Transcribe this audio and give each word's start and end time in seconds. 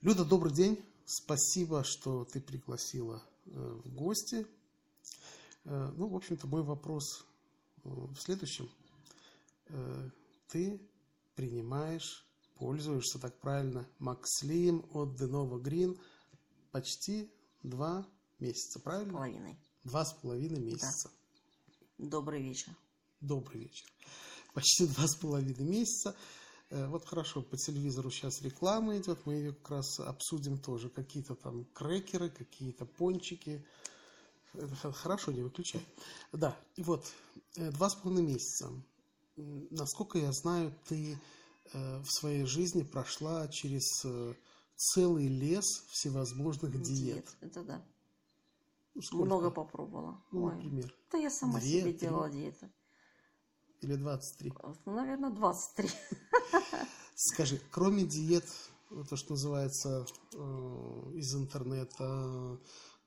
Люда, 0.00 0.24
добрый 0.24 0.52
день. 0.52 0.80
Спасибо, 1.04 1.82
что 1.82 2.24
ты 2.24 2.40
пригласила 2.40 3.20
э, 3.46 3.80
в 3.84 3.92
гости. 3.96 4.46
Э, 5.64 5.92
ну, 5.96 6.06
в 6.06 6.14
общем-то, 6.14 6.46
мой 6.46 6.62
вопрос 6.62 7.24
э, 7.82 7.88
в 7.88 8.16
следующем. 8.16 8.70
Ты 10.46 10.80
принимаешь, 11.34 12.24
пользуешься, 12.54 13.18
так 13.18 13.36
правильно, 13.40 13.88
Макслим 13.98 14.86
от 14.92 15.20
Denova 15.20 15.60
Green 15.60 15.98
почти 16.70 17.28
два 17.64 18.06
месяца, 18.38 18.78
правильно? 18.78 19.14
Половиной. 19.14 19.58
Два 19.82 20.04
с 20.04 20.14
половиной 20.14 20.60
месяца. 20.60 21.10
Добрый 21.98 22.40
вечер. 22.40 22.72
Добрый 23.20 23.62
вечер. 23.62 23.86
Почти 24.54 24.86
два 24.86 25.08
с 25.08 25.16
половиной 25.16 25.64
месяца. 25.64 26.16
Э, 26.70 26.86
Вот 26.88 27.04
хорошо, 27.06 27.42
по 27.42 27.56
телевизору 27.56 28.10
сейчас 28.10 28.42
реклама 28.42 28.96
идет, 28.98 29.24
мы 29.26 29.34
ее 29.34 29.52
как 29.52 29.70
раз 29.70 30.00
обсудим 30.00 30.58
тоже. 30.58 30.88
Какие-то 30.90 31.34
там 31.34 31.64
крекеры, 31.74 32.30
какие-то 32.30 32.84
пончики. 32.84 33.64
Хорошо, 34.82 35.32
не 35.32 35.42
выключай. 35.42 35.80
Да, 36.32 36.56
и 36.76 36.82
вот, 36.82 37.06
э, 37.56 37.70
два 37.70 37.88
с 37.90 37.94
половиной 37.94 38.32
месяца. 38.34 38.70
Насколько 39.36 40.18
я 40.18 40.32
знаю, 40.32 40.74
ты 40.88 41.18
э, 41.72 41.98
в 42.00 42.10
своей 42.10 42.44
жизни 42.44 42.82
прошла 42.82 43.46
через 43.48 44.04
целый 44.74 45.28
лес 45.28 45.64
всевозможных 45.90 46.80
диет. 46.82 47.36
Это 47.40 47.62
да. 47.62 47.84
Ну, 48.94 49.02
сколько? 49.02 49.24
Много 49.26 49.50
попробовала. 49.50 50.22
Ну, 50.32 50.44
Ой. 50.44 50.54
например. 50.54 50.94
Да 51.12 51.18
я 51.18 51.30
сама 51.30 51.60
Две, 51.60 51.80
себе 51.80 51.92
три? 51.92 52.00
делала 52.00 52.28
диету. 52.30 52.68
Или 53.80 53.94
23. 53.94 54.52
Ну, 54.86 54.94
наверное, 54.94 55.30
23. 55.30 55.88
Скажи, 57.14 57.60
кроме 57.70 58.04
диет, 58.04 58.44
то, 59.08 59.16
что 59.16 59.32
называется 59.32 60.06
э, 60.34 61.12
из 61.14 61.34
интернета, 61.34 62.58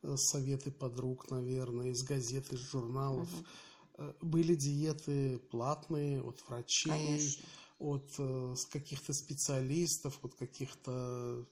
э, 0.03 0.15
советы 0.15 0.71
подруг, 0.71 1.29
наверное, 1.31 1.87
из 1.87 2.03
газет, 2.03 2.51
из 2.53 2.59
журналов, 2.59 3.29
э, 3.97 4.13
были 4.21 4.55
диеты 4.55 5.39
платные 5.51 6.21
от 6.21 6.41
врачей, 6.47 6.91
Конечно. 6.91 7.45
от 7.79 8.69
каких-то 8.71 9.13
специалистов, 9.13 10.19
от 10.23 10.35
каких-то 10.35 11.45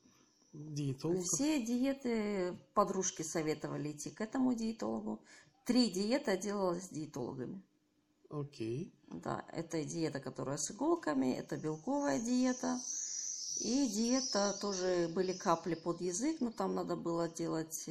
диетологов? 0.53 1.25
Все 1.25 1.65
диеты 1.65 2.57
подружки 2.73 3.23
советовали 3.23 3.91
идти 3.91 4.09
к 4.11 4.21
этому 4.21 4.53
диетологу. 4.53 5.21
Три 5.65 5.89
диеты 5.89 6.31
я 6.31 6.37
делала 6.37 6.79
с 6.79 6.89
диетологами. 6.89 7.61
Окей. 8.29 8.91
Да, 9.11 9.43
это 9.51 9.83
диета, 9.83 10.19
которая 10.19 10.57
с 10.57 10.69
иголками, 10.71 11.33
это 11.33 11.57
белковая 11.57 12.19
диета. 12.19 12.79
И 13.59 13.87
диета 13.89 14.57
тоже 14.61 15.09
были 15.13 15.33
капли 15.33 15.73
под 15.75 15.99
язык, 15.99 16.39
но 16.39 16.51
там 16.51 16.75
надо 16.75 16.95
было 16.95 17.27
делать 17.27 17.83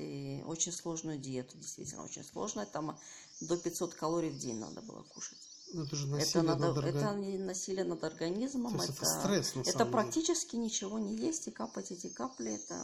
очень 0.46 0.72
сложную 0.72 1.18
диету, 1.18 1.58
действительно 1.58 2.04
очень 2.04 2.24
сложная. 2.24 2.64
Там 2.66 2.96
до 3.40 3.56
500 3.56 3.94
калорий 3.94 4.30
в 4.30 4.38
день 4.38 4.58
надо 4.58 4.80
было 4.80 5.02
кушать. 5.02 5.38
Ну, 5.74 5.82
это 5.82 5.96
же 5.96 6.06
Это, 6.06 6.16
насилие 6.16 6.42
надо, 6.44 6.68
над 6.68 6.78
орга- 6.78 6.88
это 6.88 7.14
не 7.16 7.36
насилие 7.38 7.84
над 7.84 8.02
организмом, 8.04 8.78
То 8.78 8.84
это, 8.84 8.92
это 8.94 9.04
стресс, 9.04 9.54
на 9.54 9.60
это 9.60 9.72
самом 9.72 9.84
деле. 9.86 9.92
практически 10.02 10.56
ничего 10.56 10.98
не 10.98 11.14
есть 11.16 11.48
и 11.48 11.50
капать 11.50 11.90
эти 11.90 12.06
капли, 12.08 12.52
это 12.54 12.82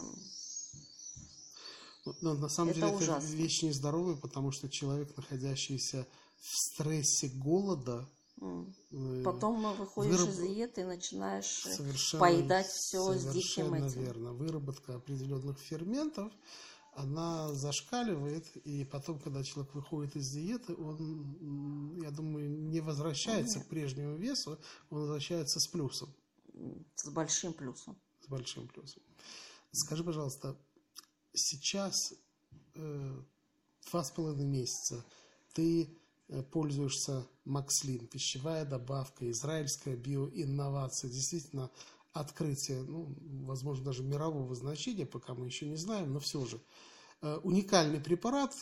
Ну, 2.05 2.15
Но 2.21 2.35
на 2.35 2.49
самом 2.51 2.73
Это 2.73 2.81
деле 2.81 2.89
это 2.93 3.05
ужасно. 3.05 3.27
вещь 3.29 3.63
нездоровая, 3.63 4.17
потому 4.17 4.53
что 4.53 4.69
человек, 4.69 5.17
находящийся 5.17 6.07
в 6.41 6.57
стрессе 6.57 7.29
голода, 7.29 8.09
э, 8.41 9.23
потом 9.25 9.75
выходишь 9.77 10.21
выраб- 10.21 10.29
из 10.31 10.39
диеты 10.39 10.81
и 10.83 10.85
начинаешь 10.85 11.67
э, 11.67 11.75
совершенно, 11.75 12.21
поедать 12.21 12.67
все 12.67 13.13
с 13.15 13.25
диким 13.25 13.33
совершенно 13.33 13.87
этим. 13.87 14.01
верно. 14.03 14.33
Выработка 14.33 14.97
определенных 14.97 15.59
ферментов, 15.59 16.33
она 16.93 17.53
зашкаливает, 17.55 18.57
и 18.59 18.85
потом, 18.85 19.19
когда 19.19 19.43
человек 19.43 19.75
выходит 19.75 20.15
из 20.17 20.31
диеты, 20.31 20.75
он, 20.75 22.01
я 22.01 22.11
думаю, 22.11 22.49
не 22.51 22.81
возвращается 22.81 23.61
к 23.61 23.67
прежнему 23.67 24.17
весу, 24.17 24.59
он 24.91 25.01
возвращается 25.01 25.59
с 25.59 25.67
плюсом, 25.67 26.15
с 26.95 27.09
большим 27.09 27.53
плюсом. 27.53 27.97
с 28.25 28.29
большим 28.29 28.69
плюсом. 28.69 29.03
Скажи, 29.73 30.05
пожалуйста, 30.05 30.57
сейчас 31.33 32.15
э, 32.75 33.23
два 33.91 34.05
с 34.05 34.11
половиной 34.13 34.47
месяца 34.47 35.05
ты 35.53 35.99
пользуешься 36.51 37.27
Макслин, 37.45 38.07
пищевая 38.07 38.65
добавка, 38.65 39.31
израильская 39.31 39.97
биоинновация, 39.97 41.11
действительно 41.11 41.71
открытие, 42.13 42.83
ну, 42.83 43.15
возможно, 43.47 43.85
даже 43.85 44.03
мирового 44.03 44.55
значения, 44.55 45.05
пока 45.05 45.35
мы 45.35 45.47
еще 45.47 45.67
не 45.67 45.77
знаем, 45.77 46.13
но 46.13 46.21
все 46.21 46.45
же. 46.47 46.61
Э, 47.23 47.39
Уникальный 47.43 48.01
препарат, 48.01 48.55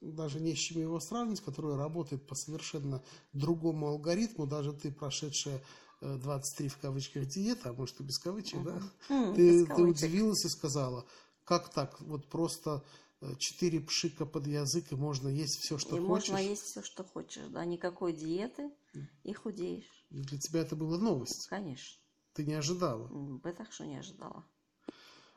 даже 0.00 0.40
не 0.40 0.54
с 0.54 0.58
чем 0.58 0.80
его 0.80 1.00
сравнить, 1.00 1.40
который 1.40 1.76
работает 1.76 2.26
по 2.26 2.34
совершенно 2.34 3.02
другому 3.32 3.88
алгоритму, 3.88 4.46
даже 4.46 4.72
ты, 4.72 4.92
прошедшая 4.92 5.60
э, 6.00 6.18
23 6.22 6.68
в 6.68 6.78
кавычках 6.78 7.26
диета, 7.26 7.70
а 7.70 7.72
может 7.72 8.00
и 8.00 8.04
без 8.04 8.18
кавычек, 8.18 8.62
да, 8.62 8.80
М, 9.08 9.34
ты, 9.34 9.64
без 9.64 9.66
ты 9.66 9.82
удивилась 9.82 10.44
и 10.44 10.48
сказала, 10.48 11.04
как 11.44 11.72
так, 11.72 12.00
вот 12.00 12.28
просто 12.28 12.70
э, 12.76 13.09
четыре 13.38 13.80
пшика 13.80 14.24
под 14.26 14.46
язык 14.46 14.92
и 14.92 14.94
можно 14.96 15.28
есть 15.28 15.60
все, 15.60 15.76
что 15.78 15.96
и 15.96 16.00
хочешь. 16.00 16.28
можно 16.30 16.36
есть 16.42 16.62
все, 16.62 16.82
что 16.82 17.04
хочешь, 17.04 17.46
да, 17.48 17.64
никакой 17.64 18.12
диеты, 18.12 18.70
и 19.24 19.32
худеешь. 19.32 20.06
Для 20.10 20.38
тебя 20.38 20.60
это 20.60 20.74
была 20.76 20.98
новость, 20.98 21.46
Конечно. 21.48 22.00
ты 22.32 22.44
не 22.44 22.54
ожидала. 22.54 23.06
М, 23.08 23.40
Это 23.44 23.66
что 23.70 23.84
не 23.86 23.96
ожидала. 23.98 24.44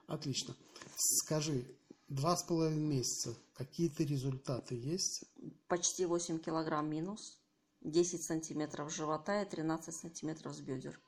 Отлично. 0.08 0.56
Скажи, 0.96 1.66
два 2.08 2.36
с 2.38 2.44
половиной 2.44 2.82
месяца, 2.84 3.36
какие-то 3.54 4.04
результаты 4.04 4.76
есть? 4.76 5.26
Почти 5.68 6.06
8 6.06 6.40
килограмм 6.40 6.90
минус, 6.90 7.40
10 7.82 8.24
сантиметров 8.24 8.94
живота 8.94 9.42
и 9.42 9.50
13 9.50 9.94
сантиметров 9.94 10.56
с 10.56 10.62
бедер. 10.62 11.00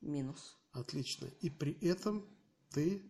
Минус. 0.00 0.56
Отлично. 0.72 1.26
И 1.40 1.50
при 1.50 1.72
этом 1.86 2.26
ты 2.70 3.02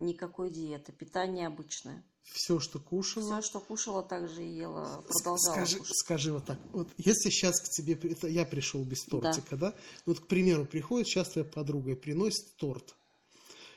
Никакой 0.00 0.50
диеты, 0.50 0.92
питание 0.92 1.46
обычное. 1.46 2.02
все, 2.22 2.58
что 2.58 2.78
кушала, 2.78 3.40
Все, 3.40 3.48
что 3.48 3.60
кушала, 3.60 4.02
также 4.02 4.42
и 4.44 4.48
ела, 4.56 5.02
продолжала 5.08 5.54
Скажи, 5.54 5.78
кушать. 5.78 5.96
скажи 5.96 6.32
вот 6.32 6.44
так, 6.46 6.58
вот 6.72 6.88
если 6.96 7.28
сейчас 7.30 7.60
к 7.60 7.68
тебе, 7.70 7.94
это 7.94 8.28
я 8.28 8.44
пришел 8.44 8.82
без 8.84 9.04
тортика, 9.04 9.56
да. 9.56 9.74
Вот, 10.06 10.20
к 10.20 10.26
примеру, 10.26 10.64
приходит 10.64 11.08
сейчас 11.08 11.30
твоя 11.30 11.44
подруга 11.46 11.92
и 11.92 11.94
приносит 11.94 12.56
торт. 12.56 12.94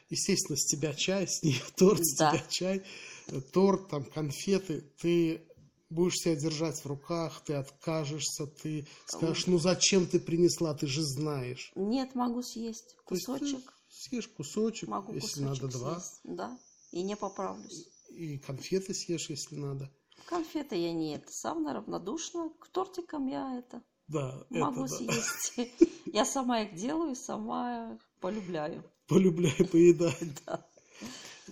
Естественно, 0.10 0.58
с 0.58 0.66
тебя 0.66 0.94
чай, 0.94 1.28
с 1.28 1.42
нее 1.44 1.62
торт, 1.76 2.06
с 2.06 2.16
Да. 2.18 2.32
тебя 2.32 2.44
чай, 2.50 2.84
э, 3.28 3.42
торт, 3.42 3.90
там, 3.90 4.04
конфеты. 4.06 4.84
Ты 5.02 5.42
будешь 5.90 6.16
себя 6.16 6.36
держать 6.36 6.78
в 6.80 6.86
руках, 6.86 7.42
ты 7.46 7.54
откажешься, 7.54 8.46
ты 8.46 8.86
скажешь, 9.08 9.48
ну 9.48 9.58
зачем 9.60 10.06
ты 10.06 10.20
принесла, 10.20 10.74
ты 10.74 10.86
же 10.88 11.02
знаешь. 11.02 11.72
Нет, 11.76 12.14
могу 12.16 12.44
съесть 12.44 12.96
кусочек. 13.06 13.73
Съешь 13.94 14.28
кусочек, 14.28 14.90
Могу 14.90 15.14
если 15.14 15.44
кусочек 15.44 15.64
надо 15.64 15.78
два, 15.78 16.00
съесть. 16.00 16.20
Да, 16.24 16.60
и 16.92 17.04
не 17.04 17.16
поправлюсь. 17.16 17.88
и 18.10 18.38
конфеты 18.40 18.94
съешь, 18.94 19.30
если 19.30 19.56
надо. 19.56 19.92
Конфеты 20.26 20.76
я 20.76 20.94
не 20.94 21.16
это. 21.16 21.32
Сам 21.32 21.68
равнодушна. 21.68 22.50
К 22.60 22.68
тортикам 22.70 23.28
я 23.28 23.58
это 23.60 23.82
Да, 24.08 24.46
могу 24.50 24.86
это 24.86 25.04
да. 25.06 25.12
съесть. 25.14 25.72
Я 26.14 26.26
сама 26.26 26.62
их 26.62 26.76
делаю, 26.76 27.16
сама 27.16 27.98
полюбляю. 28.20 28.84
Полюбляю 29.08 29.68
поедать. 29.68 30.16
Да. 30.46 30.66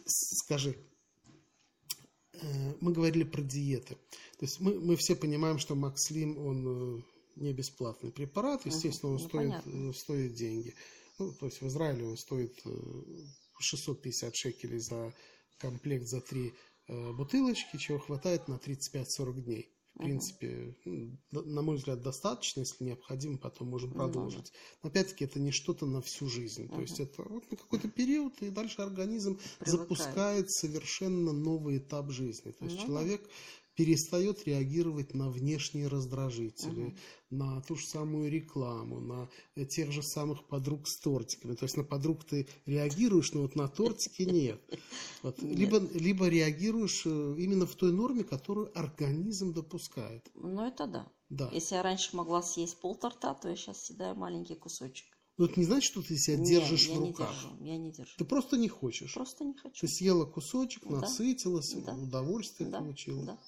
Скажи, 0.06 0.78
э, 2.34 2.73
мы 2.79 2.94
говорили 2.94 3.23
про 3.23 3.41
диеты. 3.41 3.96
То 4.38 4.46
есть 4.46 4.59
мы, 4.62 4.79
мы 4.79 4.96
все 4.96 5.16
понимаем, 5.16 5.58
что 5.58 5.75
Макслим, 5.75 6.38
он 6.38 7.00
э, 7.00 7.02
не 7.35 7.53
бесплатный 7.53 8.12
препарат, 8.12 8.66
естественно, 8.66 9.13
он 9.13 9.18
ну, 9.19 9.28
стоит, 9.28 9.50
понятно. 9.50 9.90
э, 9.90 9.94
стоит 9.94 10.34
деньги. 10.35 10.75
Ну, 11.22 11.32
то 11.34 11.46
есть 11.46 11.62
в 11.62 11.68
Израиле 11.68 12.04
он 12.06 12.18
стоит 12.18 12.59
э, 12.66 12.72
650 13.59 14.35
шекелей 14.35 14.79
за 14.79 15.14
комплект 15.59 16.08
за 16.08 16.20
три 16.22 16.53
э, 16.88 17.12
бутылочки, 17.14 17.78
чего 17.78 18.00
хватает 18.00 18.47
на 18.47 18.56
35-40 18.56 19.41
дней. 19.41 19.68
В 19.94 20.03
принципе, 20.03 20.73
м, 20.85 21.20
д- 21.32 21.41
на 21.41 21.62
мой 21.62 21.76
взгляд, 21.76 22.02
достаточно, 22.02 22.62
если 22.62 22.85
необходимо, 22.85 23.38
потом 23.38 23.68
можем 23.68 23.90
Ну 23.90 23.96
продолжить. 23.97 24.52
Но 24.82 24.90
опять-таки 24.90 25.26
это 25.26 25.40
не 25.40 25.52
что-то 25.52 25.85
на 25.85 26.02
всю 26.02 26.28
жизнь. 26.28 26.70
То 26.70 26.79
есть 26.82 27.00
это 27.02 27.22
вот 27.24 27.52
на 27.52 27.58
какой-то 27.58 27.90
период, 27.90 28.41
и 28.41 28.50
дальше 28.50 28.82
организм 28.82 29.38
Привыкает. 29.59 29.70
запускает 29.70 30.50
совершенно 30.50 31.34
новый 31.34 31.78
этап 31.78 32.09
жизни. 32.09 32.52
То 32.52 32.66
есть 32.66 32.78
Ну 32.79 32.85
человек 32.88 33.29
перестает 33.76 34.46
реагировать 34.47 35.14
на 35.14 35.29
внешние 35.29 35.88
раздражители, 35.88 36.96
на 37.29 37.62
ту 37.62 37.76
же 37.76 37.85
самую 37.88 38.29
рекламу, 38.29 39.00
на 39.00 39.29
э, 39.56 39.66
тех 39.66 39.91
же 39.91 40.03
самых 40.03 40.47
подруг 40.47 40.88
с 40.88 41.00
тортиками. 41.00 41.56
То 41.56 41.66
есть 41.66 41.78
на 41.78 41.84
подруг 41.84 42.23
ты 42.26 42.47
реагируешь, 42.66 43.32
но 43.34 43.41
вот 43.44 43.56
на 43.56 43.68
тортики 43.68 44.23
нет. 44.23 44.62
Вот. 45.23 45.41
Нет. 45.41 45.58
Либо, 45.58 45.79
либо 45.94 46.28
реагируешь 46.28 47.03
э, 47.06 47.35
именно 47.38 47.66
в 47.66 47.76
той 47.76 47.91
норме, 47.91 48.23
которую 48.23 48.78
организм 48.78 49.53
допускает. 49.53 50.29
Ну, 50.35 50.66
это 50.66 50.88
да. 50.88 51.12
Да. 51.29 51.50
Если 51.53 51.76
я 51.76 51.84
раньше 51.84 52.16
могла 52.16 52.41
съесть 52.41 52.79
пол 52.82 52.96
торта, 52.96 53.34
то 53.41 53.47
я 53.50 53.56
сейчас 53.56 53.85
съедаю 53.85 54.16
маленький 54.16 54.56
кусочек. 54.56 55.08
Но 55.38 55.46
это 55.46 55.59
не 55.59 55.66
значит, 55.66 55.90
что 55.90 56.02
ты 56.02 56.17
себя 56.17 56.38
Не, 56.38 56.46
держишь 56.50 56.88
я 56.88 56.96
в 56.97 57.02
не 57.02 57.08
руках. 57.08 57.34
держу, 57.34 57.64
я 57.64 57.78
не 57.78 57.91
держу. 57.91 58.12
Ты 58.17 58.26
просто 58.26 58.58
не 58.58 58.67
хочешь. 58.67 59.14
Просто 59.14 59.46
не 59.46 59.53
хочу. 59.53 59.79
Ты 59.79 59.88
съела 59.88 60.26
кусочек, 60.26 60.84
Да. 60.84 61.00
насытилась, 61.00 61.74
Да. 61.85 61.94
удовольствие 61.96 62.70
Да, 62.70 62.79
получила. 62.79 63.26
да. 63.26 63.40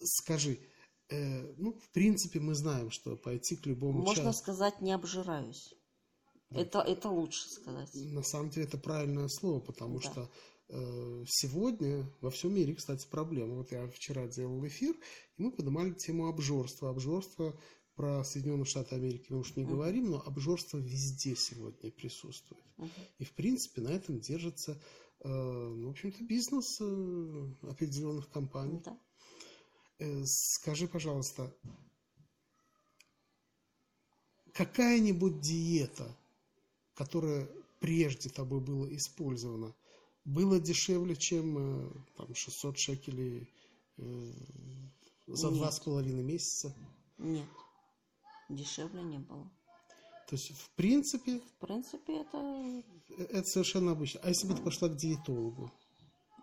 Скажи, 0.00 0.58
э, 1.08 1.54
ну, 1.58 1.72
в 1.72 1.90
принципе, 1.90 2.40
мы 2.40 2.54
знаем, 2.54 2.90
что 2.90 3.16
пойти 3.16 3.56
к 3.56 3.66
любому 3.66 4.00
Можно 4.02 4.22
чаю- 4.24 4.32
сказать, 4.34 4.80
не 4.80 4.92
обжираюсь. 4.92 5.72
Это, 6.50 6.78
это 6.80 7.08
лучше 7.08 7.48
сказать. 7.48 7.90
На 7.94 8.22
самом 8.22 8.50
деле 8.50 8.66
это 8.66 8.78
правильное 8.78 9.28
слово, 9.28 9.60
потому 9.60 9.98
Да. 10.00 10.02
что 10.10 10.30
э, 10.68 11.24
сегодня 11.28 12.08
во 12.20 12.30
всем 12.30 12.52
мире, 12.54 12.74
кстати, 12.74 13.06
проблема. 13.08 13.54
Вот 13.56 13.70
я 13.72 13.86
вчера 13.88 14.26
делал 14.26 14.66
эфир, 14.66 14.96
и 15.36 15.42
мы 15.42 15.52
поднимали 15.52 15.92
тему 15.92 16.26
обжорства. 16.28 16.90
Обжорство 16.90 17.56
про 17.94 18.24
Соединенные 18.24 18.64
Штаты 18.64 18.96
Америки 18.96 19.26
мы 19.30 19.38
уж 19.38 19.54
не 19.56 19.62
Мгм. 19.62 19.72
говорим, 19.72 20.10
но 20.10 20.20
обжорство 20.26 20.78
везде 20.78 21.34
сегодня 21.36 21.90
присутствует. 21.92 22.64
Мгм. 22.78 22.90
И, 23.18 23.24
в 23.24 23.32
принципе, 23.34 23.80
на 23.80 23.88
этом 23.90 24.18
держится, 24.20 24.72
э, 25.20 25.28
ну, 25.28 25.86
в 25.86 25.90
общем-то, 25.90 26.24
бизнес 26.24 26.78
э, 26.80 27.54
определенных 27.62 28.28
компаний. 28.30 28.80
Да. 28.84 28.98
Э, 29.98 30.24
Скажи, 30.24 30.88
пожалуйста, 30.88 31.54
какая-нибудь 34.52 35.40
диета, 35.40 36.14
которая 36.94 37.48
прежде 37.80 38.28
тобой 38.28 38.60
была 38.60 38.94
использована, 38.94 39.74
была 40.24 40.58
дешевле, 40.58 41.16
чем 41.16 41.58
э, 41.58 41.90
там, 42.16 42.34
600 42.34 42.78
шекелей 42.78 43.48
э, 43.98 44.32
за 45.26 45.48
Нет. 45.48 45.56
два 45.56 45.70
с 45.70 45.80
половиной 45.80 46.22
месяца? 46.22 46.74
Нет. 47.18 47.48
Дешевле 48.48 49.02
не 49.02 49.18
было. 49.18 49.50
То 50.28 50.34
есть, 50.34 50.50
в 50.50 50.70
принципе, 50.70 51.38
В 51.38 51.66
принципе, 51.66 52.20
это 52.20 52.82
это 53.18 53.44
совершенно 53.44 53.92
обычно. 53.92 54.20
А 54.24 54.28
если 54.28 54.48
бы 54.48 54.54
ты 54.54 54.62
пошла 54.62 54.88
к 54.88 54.96
диетологу? 54.96 55.70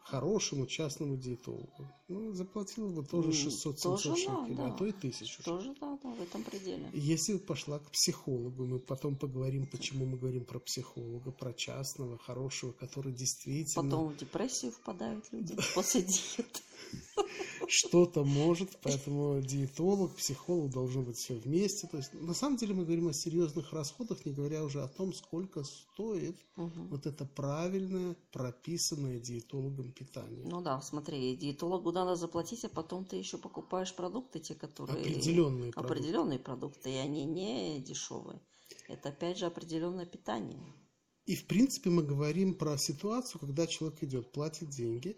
Хорошему 0.04 0.66
частному 0.68 1.16
диетологу. 1.18 1.88
Ну, 2.10 2.34
заплатила 2.34 2.90
бы 2.90 3.06
тоже 3.06 3.30
М, 3.30 3.34
600-700 3.34 3.82
тоже 3.82 4.10
да, 4.10 4.16
шекелей, 4.16 4.56
да. 4.56 4.68
а 4.68 4.78
то 4.78 4.86
и 4.86 4.92
тысячу. 4.92 5.44
тоже, 5.44 5.74
да, 5.80 5.98
да, 6.04 6.10
в 6.10 6.22
этом 6.22 6.44
пределе. 6.44 6.90
Если 6.94 7.34
бы 7.34 7.40
пошла 7.40 7.80
к 7.80 7.90
психологу, 7.90 8.66
мы 8.66 8.80
потом 8.80 9.16
поговорим, 9.16 9.66
почему 9.66 10.06
мы 10.06 10.18
говорим 10.18 10.44
про 10.46 10.60
психолога, 10.60 11.32
про 11.32 11.54
частного, 11.54 12.18
хорошего, 12.18 12.74
который 12.74 13.14
действительно 13.14 13.90
Потом 13.90 14.10
в 14.10 14.18
депрессию 14.18 14.72
впадают 14.74 15.26
люди 15.32 15.56
после 15.74 16.02
диеты. 16.02 16.62
Что-то 17.68 18.24
может, 18.24 18.78
поэтому 18.82 19.42
диетолог, 19.42 20.16
психолог 20.16 20.72
должны 20.72 21.02
быть 21.02 21.18
все 21.18 21.36
вместе. 21.36 21.88
То 21.88 21.98
есть, 21.98 22.14
на 22.14 22.34
самом 22.34 22.58
деле 22.58 22.74
мы 22.74 22.84
говорим 22.86 23.08
о 23.08 23.14
серьезных 23.14 23.74
расходах, 23.74 24.26
не 24.26 24.32
говоря 24.32 24.64
уже 24.64 24.84
о 24.84 24.88
том, 24.88 25.14
сколько 25.14 25.64
стоит 25.64 26.38
Мгм. 26.56 26.90
вот 26.90 27.08
это 27.08 27.26
правильное, 27.26 28.16
прописанное 28.32 29.20
диетологом 29.20 29.92
питание. 29.92 30.46
Ну 30.46 30.62
да, 30.62 30.82
смотри, 30.82 31.36
диетологу 31.36 31.92
надо 31.92 32.16
заплатить, 32.16 32.64
а 32.66 32.70
потом 32.70 33.06
ты 33.06 33.16
еще 33.16 33.38
покупаешь 33.38 33.94
продукты, 33.96 34.40
те, 34.40 34.56
которые... 34.56 35.00
Определенные 35.00 35.72
продукты. 35.72 35.94
Определенные 35.94 36.40
продукты, 36.40 36.92
и 36.92 36.96
они 36.96 37.26
не 37.26 37.80
дешевые. 37.80 38.40
Это 38.88 39.10
опять 39.10 39.38
же 39.38 39.46
определенное 39.46 40.06
питание. 40.06 40.62
И, 41.26 41.36
в 41.36 41.48
принципе, 41.48 41.90
мы 41.90 42.04
говорим 42.04 42.54
про 42.54 42.78
ситуацию, 42.78 43.40
когда 43.40 43.66
человек 43.66 44.04
идет, 44.04 44.32
платит 44.34 44.70
деньги 44.70 45.18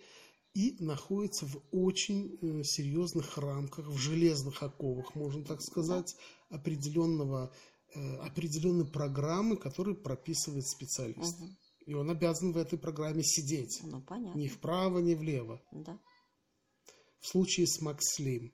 и 0.55 0.77
находится 0.79 1.45
в 1.45 1.61
очень 1.71 2.39
э, 2.41 2.63
серьезных 2.63 3.37
рамках, 3.37 3.87
в 3.87 3.97
железных 3.97 4.63
оковах, 4.63 5.13
можно 5.13 5.43
так 5.43 5.61
сказать, 5.61 6.15
определенного, 6.49 7.53
э, 7.93 8.15
определенной 8.19 8.85
программы, 8.85 9.57
которую 9.57 10.01
прописывает 10.01 10.65
специалист. 10.65 11.39
Мгм. 11.39 11.57
И 11.85 11.93
он 11.93 12.09
обязан 12.09 12.53
в 12.53 12.57
этой 12.57 12.79
программе 12.79 13.21
сидеть. 13.21 13.81
Ну, 13.83 14.01
понятно. 14.01 14.39
Ни 14.39 14.47
вправо, 14.47 14.99
ни 14.99 15.13
влево. 15.13 15.61
Да. 15.71 15.99
В 17.19 17.27
случае 17.27 17.67
с 17.67 17.81
Макслим 17.81 18.53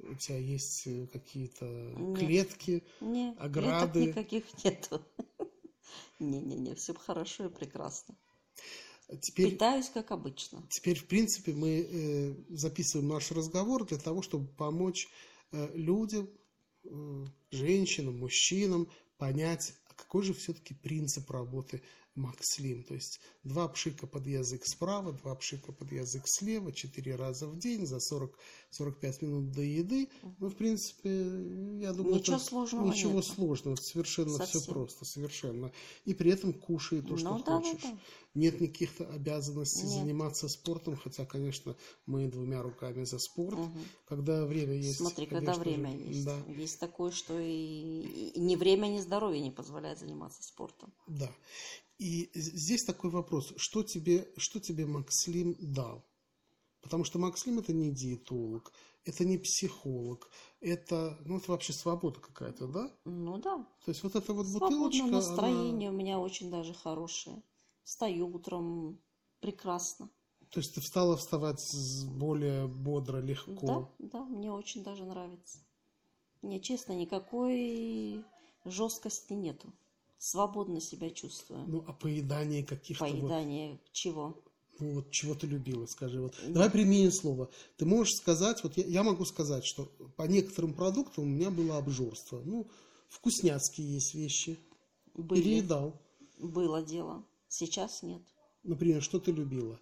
у 0.00 0.14
тебя 0.14 0.36
есть 0.36 0.86
э, 0.86 1.06
какие-то 1.06 1.64
Нет. 1.64 2.18
клетки, 2.18 2.84
Не, 3.00 3.34
Ограды. 3.38 4.04
клеток 4.04 4.30
никаких 4.30 4.64
нету. 4.64 5.02
Не-не-не, 6.18 6.74
все 6.74 6.92
хорошо 6.92 7.46
и 7.46 7.48
прекрасно. 7.48 8.14
Теперь, 9.22 9.52
Питаюсь, 9.52 9.88
как 9.88 10.10
обычно. 10.10 10.62
теперь, 10.68 10.98
в 10.98 11.06
принципе, 11.06 11.52
мы 11.52 11.88
э, 11.90 12.34
записываем 12.50 13.08
наш 13.08 13.30
разговор 13.30 13.86
для 13.86 13.96
того, 13.96 14.20
чтобы 14.20 14.48
помочь 14.48 15.08
э, 15.50 15.70
людям, 15.74 16.28
э, 16.84 17.24
женщинам, 17.50 18.18
мужчинам 18.18 18.86
понять, 19.16 19.72
а 19.86 19.94
какой 19.94 20.22
же 20.22 20.34
все-таки 20.34 20.74
принцип 20.74 21.30
работы 21.30 21.82
Макслим. 22.18 22.82
То 22.84 22.94
есть 22.94 23.20
два 23.44 23.68
пшика 23.68 24.06
под 24.06 24.26
язык 24.26 24.66
справа, 24.66 25.12
два 25.12 25.34
пшика 25.34 25.72
под 25.72 25.90
язык 25.92 26.22
слева, 26.26 26.72
четыре 26.72 27.16
раза 27.16 27.46
в 27.46 27.58
день 27.58 27.86
за 27.86 27.98
40-45 27.98 29.24
минут 29.24 29.52
до 29.52 29.62
еды. 29.62 30.08
Ну, 30.38 30.48
в 30.48 30.54
принципе, 30.56 31.10
я 31.80 31.92
думаю, 31.92 32.16
Ничего 32.16 32.38
сложного 32.38 32.86
ничего 32.92 33.14
нету. 33.14 33.28
сложного, 33.34 33.76
совершенно 33.76 34.38
все 34.44 34.58
Совсем. 34.58 34.74
просто, 34.74 35.04
совершенно. 35.04 35.72
И 36.04 36.14
при 36.14 36.30
этом 36.32 36.52
кушай 36.52 37.00
то, 37.02 37.16
что 37.16 37.30
Ну 37.30 37.38
да, 37.38 37.44
да, 37.44 37.60
хочешь. 37.60 37.82
да. 37.82 37.98
Нет 38.34 38.60
никаких 38.60 39.00
обязанностей 39.00 39.84
Нет. 39.86 39.94
заниматься 39.94 40.48
спортом, 40.48 40.96
хотя, 40.96 41.24
конечно, 41.24 41.74
мы 42.06 42.28
двумя 42.28 42.62
руками 42.62 43.02
за 43.04 43.18
спорт. 43.18 43.58
Мгм. 43.58 43.84
Когда 44.06 44.44
время 44.44 44.74
есть. 44.74 44.98
Смотри, 44.98 45.26
когда 45.26 45.54
конечно 45.54 45.64
время 45.64 45.90
же, 45.98 46.04
есть. 46.04 46.24
Да, 46.24 46.36
Есть 46.46 46.78
такое, 46.78 47.10
что 47.10 47.38
и, 47.40 48.30
и 48.34 48.38
ни 48.40 48.54
время, 48.54 48.86
ни 48.88 49.00
здоровье 49.00 49.40
не 49.40 49.50
позволяет 49.50 49.98
заниматься 49.98 50.42
спортом. 50.42 50.92
да. 51.08 51.30
И 51.98 52.30
здесь 52.34 52.84
такой 52.84 53.10
вопрос. 53.10 53.52
Что 53.56 53.82
тебе, 53.82 54.32
что 54.36 54.60
тебе 54.60 54.86
Макслим 54.86 55.56
дал? 55.60 56.06
Потому 56.80 57.04
что 57.04 57.18
Макслим 57.18 57.58
это 57.58 57.72
не 57.72 57.90
диетолог, 57.90 58.72
это 59.04 59.24
не 59.24 59.36
психолог, 59.36 60.30
это, 60.60 61.18
ну, 61.24 61.38
это 61.38 61.50
вообще 61.50 61.72
свобода 61.72 62.20
какая-то, 62.20 62.68
да? 62.68 62.90
Ну 63.04 63.38
да, 63.38 63.66
То 63.84 63.90
есть 63.90 64.04
вот 64.04 64.14
эта 64.14 64.32
вот 64.32 64.46
свободное 64.46 64.78
бутылочка, 64.80 65.04
она- 65.06 65.16
настроение 65.18 65.90
у 65.90 65.94
меня 65.94 66.20
очень 66.20 66.50
даже 66.50 66.72
хорошее. 66.72 67.42
Встаю 67.82 68.28
утром 68.28 69.00
прекрасно. 69.40 70.10
то 70.50 70.60
есть 70.60 70.74
ты 70.74 70.80
встала 70.80 71.16
вставать 71.16 71.60
более 72.16 72.68
бодро, 72.68 73.18
легко. 73.18 73.90
Да, 73.98 74.08
да, 74.20 74.24
мне 74.24 74.50
очень 74.52 74.82
даже 74.82 75.04
нравится. 75.04 75.58
Мне, 76.42 76.60
честно, 76.60 76.92
никакой 76.92 78.24
жесткости 78.64 79.32
нету. 79.34 79.72
Свободно 80.18 80.80
себя 80.80 81.10
чувствую. 81.10 81.64
Ну, 81.66 81.84
а 81.86 81.92
поедание 81.92 82.64
каких-то 82.64 83.04
вот 83.04 83.12
Поедание 83.12 83.80
чего? 83.92 84.42
Ну 84.80 84.94
вот 84.94 85.10
чего 85.10 85.34
ты 85.34 85.46
любила, 85.46 85.86
скажи. 85.86 86.20
Вот. 86.20 86.34
Давай 86.46 86.70
применим 86.70 87.10
слово. 87.10 87.50
Ты 87.76 87.84
можешь 87.84 88.14
сказать, 88.14 88.62
вот 88.62 88.76
я, 88.76 88.84
я 88.84 89.02
могу 89.02 89.24
сказать, 89.24 89.64
что 89.64 89.86
по 90.16 90.22
некоторым 90.24 90.74
продуктам 90.74 91.24
у 91.24 91.26
меня 91.26 91.50
было 91.50 91.78
обжорство. 91.78 92.40
Ну, 92.44 92.68
вкусняцкие 93.08 93.94
есть 93.94 94.14
вещи. 94.14 94.58
Были, 95.14 95.42
Переедал. 95.42 96.00
было 96.38 96.82
дело. 96.82 97.24
Сейчас 97.48 98.02
нет. 98.02 98.22
Например, 98.62 99.02
что 99.02 99.18
ты 99.18 99.32
любила? 99.32 99.80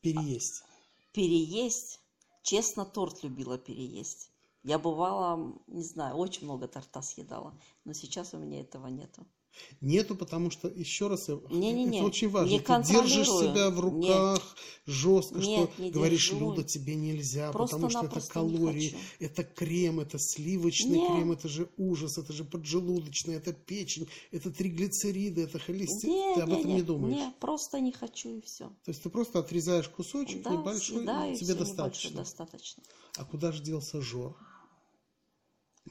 Переесть. 0.00 0.64
Переесть. 1.12 2.00
Честно, 2.42 2.84
торт 2.84 3.22
любила 3.22 3.56
переесть. 3.56 4.31
Я 4.64 4.78
бывала, 4.78 5.54
не 5.66 5.82
знаю, 5.82 6.16
очень 6.16 6.44
много 6.44 6.68
торта 6.68 7.02
съедала. 7.02 7.58
Но 7.84 7.92
сейчас 7.92 8.32
у 8.34 8.38
меня 8.38 8.60
этого 8.60 8.86
нету. 8.86 9.26
Нету, 9.80 10.14
потому 10.16 10.50
что, 10.50 10.68
еще 10.68 11.08
раз, 11.08 11.28
я- 11.28 11.38
Не-не-не, 11.50 11.98
это 11.98 12.06
очень 12.06 12.30
важно. 12.30 12.50
не 12.52 12.60
ты 12.60 12.82
держишь 12.84 13.28
себя 13.28 13.68
в 13.68 13.80
руках 13.80 14.56
жестко, 14.86 15.38
Нет, 15.40 15.70
что 15.70 15.82
не 15.82 15.90
говоришь, 15.90 16.30
держу. 16.30 16.40
Люда, 16.40 16.64
тебе 16.64 16.94
нельзя, 16.94 17.52
потому 17.52 17.90
что 17.90 18.06
это 18.06 18.18
не 18.20 18.26
калории, 18.28 18.96
это 19.18 19.44
крем, 19.44 20.00
это 20.00 20.18
сливочный 20.18 20.98
Нет. 20.98 21.06
крем, 21.08 21.32
это 21.32 21.48
же 21.48 21.68
ужас, 21.76 22.16
это 22.16 22.32
же 22.32 22.44
поджелудочный, 22.44 23.34
это 23.34 23.52
печень, 23.52 24.08
это 24.30 24.50
триглицериды, 24.50 25.42
это 25.42 25.58
холестерин. 25.58 26.14
Не, 26.14 26.34
ты 26.34 26.40
об 26.40 26.48
не, 26.48 26.58
этом 26.58 26.70
не, 26.70 26.74
не 26.76 26.82
думаешь. 26.82 27.16
Не, 27.16 27.30
просто 27.38 27.80
не 27.80 27.92
хочу 27.92 28.30
и 28.30 28.40
все. 28.40 28.68
То 28.84 28.90
есть 28.90 29.02
ты 29.02 29.10
просто 29.10 29.40
отрезаешь 29.40 29.88
кусочек 29.88 30.42
Да, 30.44 30.50
небольшой, 30.50 30.98
съедаю, 30.98 31.34
и 31.34 31.36
тебе 31.36 31.54
достаточно. 31.54 32.16
достаточно. 32.16 32.82
А 33.18 33.24
куда 33.26 33.52
же 33.52 33.62
делся 33.62 34.00
Жор? 34.00 34.34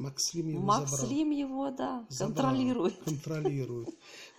Макслим 0.01 0.49
его 0.49 0.59
забрал. 0.61 0.81
Макслим 0.81 1.29
его, 1.31 1.71
да, 1.71 2.05
Забрал, 2.09 2.51
контролирует. 2.51 2.97
Контролирует. 3.03 3.89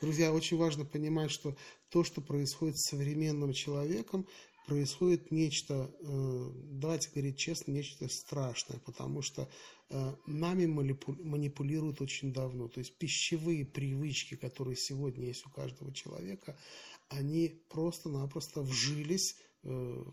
Друзья, 0.00 0.32
очень 0.32 0.56
важно 0.56 0.84
понимать, 0.84 1.30
что 1.30 1.56
то, 1.90 2.04
что 2.04 2.20
происходит 2.20 2.78
с 2.78 2.90
современным 2.90 3.52
человеком, 3.52 4.26
происходит 4.66 5.30
нечто, 5.30 5.90
э, 6.00 6.50
давайте 6.72 7.10
говорить 7.10 7.38
честно, 7.38 7.72
нечто 7.72 8.08
страшное, 8.08 8.78
потому 8.80 9.22
что 9.22 9.48
э, 9.90 10.14
нами 10.26 10.64
манипу- 10.64 11.22
манипулируют 11.22 12.00
очень 12.00 12.32
давно. 12.32 12.68
То 12.68 12.80
есть 12.80 12.96
пищевые 12.96 13.64
привычки, 13.64 14.36
которые 14.36 14.76
сегодня 14.76 15.26
есть 15.26 15.46
у 15.46 15.50
каждого 15.50 15.92
человека, 15.92 16.56
они 17.08 17.62
просто-напросто 17.68 18.62
вжились 18.62 19.36
э, 19.64 20.04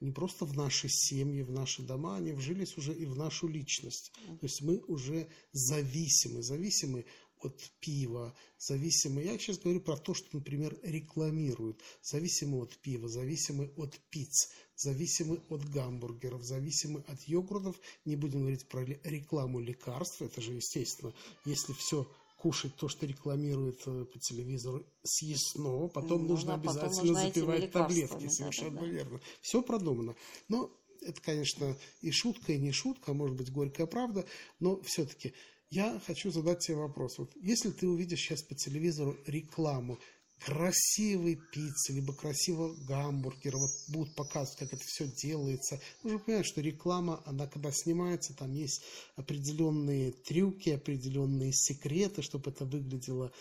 не 0.00 0.12
просто 0.12 0.44
в 0.44 0.56
наши 0.56 0.88
семьи, 0.88 1.42
в 1.42 1.50
наши 1.50 1.82
дома, 1.82 2.16
они 2.16 2.32
вжились 2.32 2.76
уже 2.76 2.94
и 2.94 3.04
в 3.04 3.16
нашу 3.16 3.48
личность. 3.48 4.12
То 4.40 4.46
есть 4.46 4.62
мы 4.62 4.78
уже 4.86 5.28
зависимы, 5.52 6.42
зависимы 6.42 7.04
от 7.40 7.70
пива, 7.80 8.34
зависимы, 8.58 9.22
я 9.22 9.38
сейчас 9.38 9.58
говорю 9.58 9.80
про 9.80 9.96
то, 9.96 10.14
что, 10.14 10.26
например, 10.32 10.76
рекламируют, 10.82 11.80
зависимы 12.02 12.58
от 12.58 12.76
пива, 12.78 13.08
зависимы 13.08 13.72
от 13.76 13.98
пиц, 14.10 14.50
зависимы 14.76 15.40
от 15.48 15.64
гамбургеров, 15.68 16.42
зависимы 16.42 17.04
от 17.06 17.22
йогуртов, 17.22 17.76
не 18.04 18.16
будем 18.16 18.40
говорить 18.40 18.68
про 18.68 18.84
рекламу 18.84 19.60
лекарств, 19.60 20.20
это 20.22 20.40
же 20.40 20.54
естественно, 20.54 21.14
если 21.44 21.72
все 21.74 22.10
кушать 22.38 22.76
то, 22.76 22.88
что 22.88 23.04
рекламируют 23.04 23.82
э, 23.86 24.04
по 24.04 24.18
телевизору 24.18 24.86
съестного, 25.02 25.88
потом 25.88 26.22
ну, 26.22 26.28
нужно 26.28 26.54
обязательно 26.54 26.88
потом 26.88 27.06
нужно 27.06 27.22
запивать 27.22 27.72
таблетки, 27.72 28.28
совершенно 28.28 28.80
да, 28.80 28.80
да. 28.80 28.86
верно. 28.86 29.20
Все 29.42 29.60
продумано. 29.60 30.14
Но 30.48 30.70
это, 31.02 31.20
конечно, 31.20 31.76
и 32.00 32.10
шутка, 32.10 32.52
и 32.52 32.58
не 32.58 32.72
шутка, 32.72 33.10
а 33.10 33.14
может 33.14 33.36
быть 33.36 33.52
горькая 33.52 33.86
правда, 33.86 34.24
но 34.60 34.80
все-таки 34.82 35.34
я 35.70 36.00
хочу 36.06 36.30
задать 36.30 36.60
тебе 36.60 36.76
вопрос. 36.76 37.18
Вот 37.18 37.30
если 37.36 37.70
ты 37.70 37.88
увидишь 37.88 38.20
сейчас 38.20 38.42
по 38.42 38.54
телевизору 38.54 39.16
рекламу 39.26 39.98
красивой 40.44 41.36
пиццы, 41.36 41.92
либо 41.92 42.12
красивого 42.12 42.74
гамбургера, 42.86 43.56
вот 43.56 43.70
будут 43.88 44.14
показывать, 44.14 44.58
как 44.58 44.72
это 44.72 44.82
все 44.86 45.06
делается. 45.06 45.80
Нужно 46.02 46.18
понимать, 46.18 46.46
что 46.46 46.60
реклама, 46.60 47.22
она 47.26 47.46
когда 47.46 47.70
снимается, 47.72 48.34
там 48.34 48.52
есть 48.52 48.82
определенные 49.16 50.12
трюки, 50.12 50.70
определенные 50.70 51.52
секреты, 51.52 52.22
чтобы 52.22 52.50
это 52.50 52.64
выглядело 52.64 53.32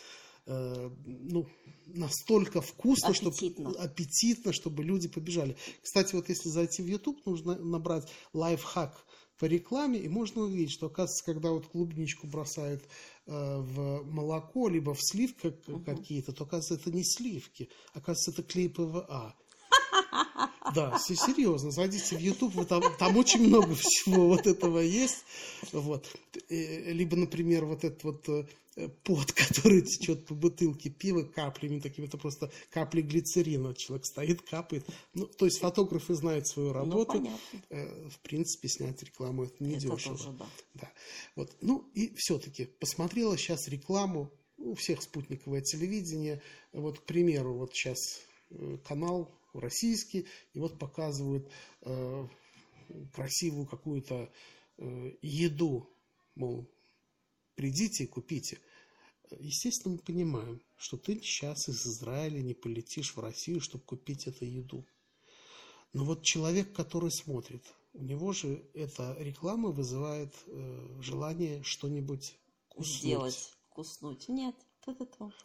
э, 0.46 0.90
ну, 1.06 1.48
настолько 1.86 2.62
вкусно, 2.62 3.10
аппетитно. 3.10 3.70
Чтобы, 3.70 3.80
аппетитно, 3.80 4.54
чтобы 4.54 4.84
люди 4.84 5.08
побежали. 5.08 5.56
Кстати, 5.82 6.16
вот 6.16 6.30
если 6.30 6.50
зайти 6.50 6.82
в 6.82 6.88
YouTube, 6.88 7.26
нужно 7.26 7.56
набрать 7.58 8.08
лайфхак 8.34 9.06
по 9.38 9.46
рекламе, 9.46 10.00
и 10.00 10.08
можно 10.08 10.42
увидеть, 10.42 10.72
что, 10.72 10.88
оказывается, 10.88 11.26
когда 11.26 11.52
вот 11.52 11.68
клубничку 11.68 12.28
бросают 12.28 12.84
в 13.28 14.04
молоко, 14.04 14.70
либо 14.70 14.94
в 14.94 15.02
сливки 15.02 15.54
угу. 15.68 15.84
какие-то, 15.84 16.32
то, 16.32 16.46
оказывается, 16.46 16.76
это 16.76 16.96
не 16.96 17.04
сливки, 17.04 17.70
оказывается, 17.94 18.32
это 18.32 18.44
клей 18.44 18.70
ПВА. 18.70 19.36
Да, 20.76 20.98
все 20.98 21.16
серьезно. 21.16 21.72
Зайдите 21.72 22.18
в 22.18 22.20
YouTube, 22.20 22.68
там, 22.68 22.84
там 23.00 23.18
очень 23.18 23.48
много 23.48 23.76
всего 23.76 24.28
вот 24.28 24.46
этого 24.48 24.80
есть. 24.80 25.26
Вот. 25.72 26.06
Э, 26.50 26.92
либо, 26.92 27.16
например, 27.16 27.66
вот 27.66 27.84
этот 27.84 28.04
вот 28.04 28.30
э, 28.30 28.46
Э, 28.78 28.90
пот, 29.04 29.32
который 29.34 29.82
течет 29.82 30.28
по 30.28 30.36
бутылке 30.36 30.92
пива 30.92 31.24
каплями 31.24 31.80
такими, 31.80 32.06
это 32.06 32.18
просто 32.18 32.52
капли 32.70 33.02
глицерина. 33.02 33.74
Человек 33.74 34.06
стоит, 34.06 34.44
капает. 34.44 34.86
Ну, 35.16 35.26
то 35.26 35.46
есть 35.46 35.58
фотографы 35.58 36.14
знают 36.14 36.48
свою 36.48 36.70
ну, 36.70 36.74
работу. 36.76 37.20
Ну, 37.20 37.40
в 38.10 38.20
принципе, 38.20 38.70
снять 38.70 39.02
рекламу 39.02 39.46
это 39.46 39.64
не 39.64 39.78
это 39.78 39.88
дешево. 39.88 40.18
Тоже, 40.18 40.32
да. 40.34 40.46
Да. 40.76 40.92
Вот. 41.36 41.56
Ну 41.62 41.90
и 41.96 42.14
все-таки 42.16 42.66
посмотрела 42.66 43.36
сейчас 43.36 43.68
рекламу 43.68 44.32
у 44.60 44.76
всех 44.76 45.02
спутниковое 45.02 45.62
телевидение. 45.62 46.44
Вот, 46.72 47.00
к 47.00 47.04
примеру, 47.04 47.56
вот 47.56 47.74
сейчас 47.74 47.98
э, 48.52 48.78
канал 48.88 49.32
российский, 49.60 50.28
и 50.54 50.60
вот 50.60 50.80
показывают 50.80 51.50
э, 51.82 52.28
красивую 53.14 53.66
какую-то 53.66 54.32
э, 54.78 55.12
еду, 55.22 55.90
мол, 56.36 56.68
придите 57.56 58.06
и 58.06 58.08
купите. 58.08 58.60
Естественно, 59.40 59.96
мы 59.96 60.02
понимаем, 60.02 60.62
что 60.78 60.98
ты 60.98 61.20
сейчас 61.22 61.68
из 61.68 61.86
Израиля 61.86 62.42
не 62.42 62.54
полетишь 62.54 63.16
в 63.16 63.20
Россию, 63.20 63.60
чтобы 63.60 63.84
купить 63.84 64.28
эту 64.28 64.46
еду. 64.46 64.86
Но 65.94 66.06
вот 66.06 66.24
человек, 66.24 66.74
который 66.74 67.12
смотрит, 67.12 67.64
у 67.94 68.04
него 68.04 68.32
же 68.32 68.64
эта 68.74 69.16
реклама 69.20 69.70
вызывает 69.70 70.34
э, 70.46 71.02
желание 71.02 71.64
что-нибудь 71.64 72.38
куснуть. 72.70 73.00
Сделать, 73.00 73.58
куснуть. 73.70 74.30
Нет, 74.30 74.56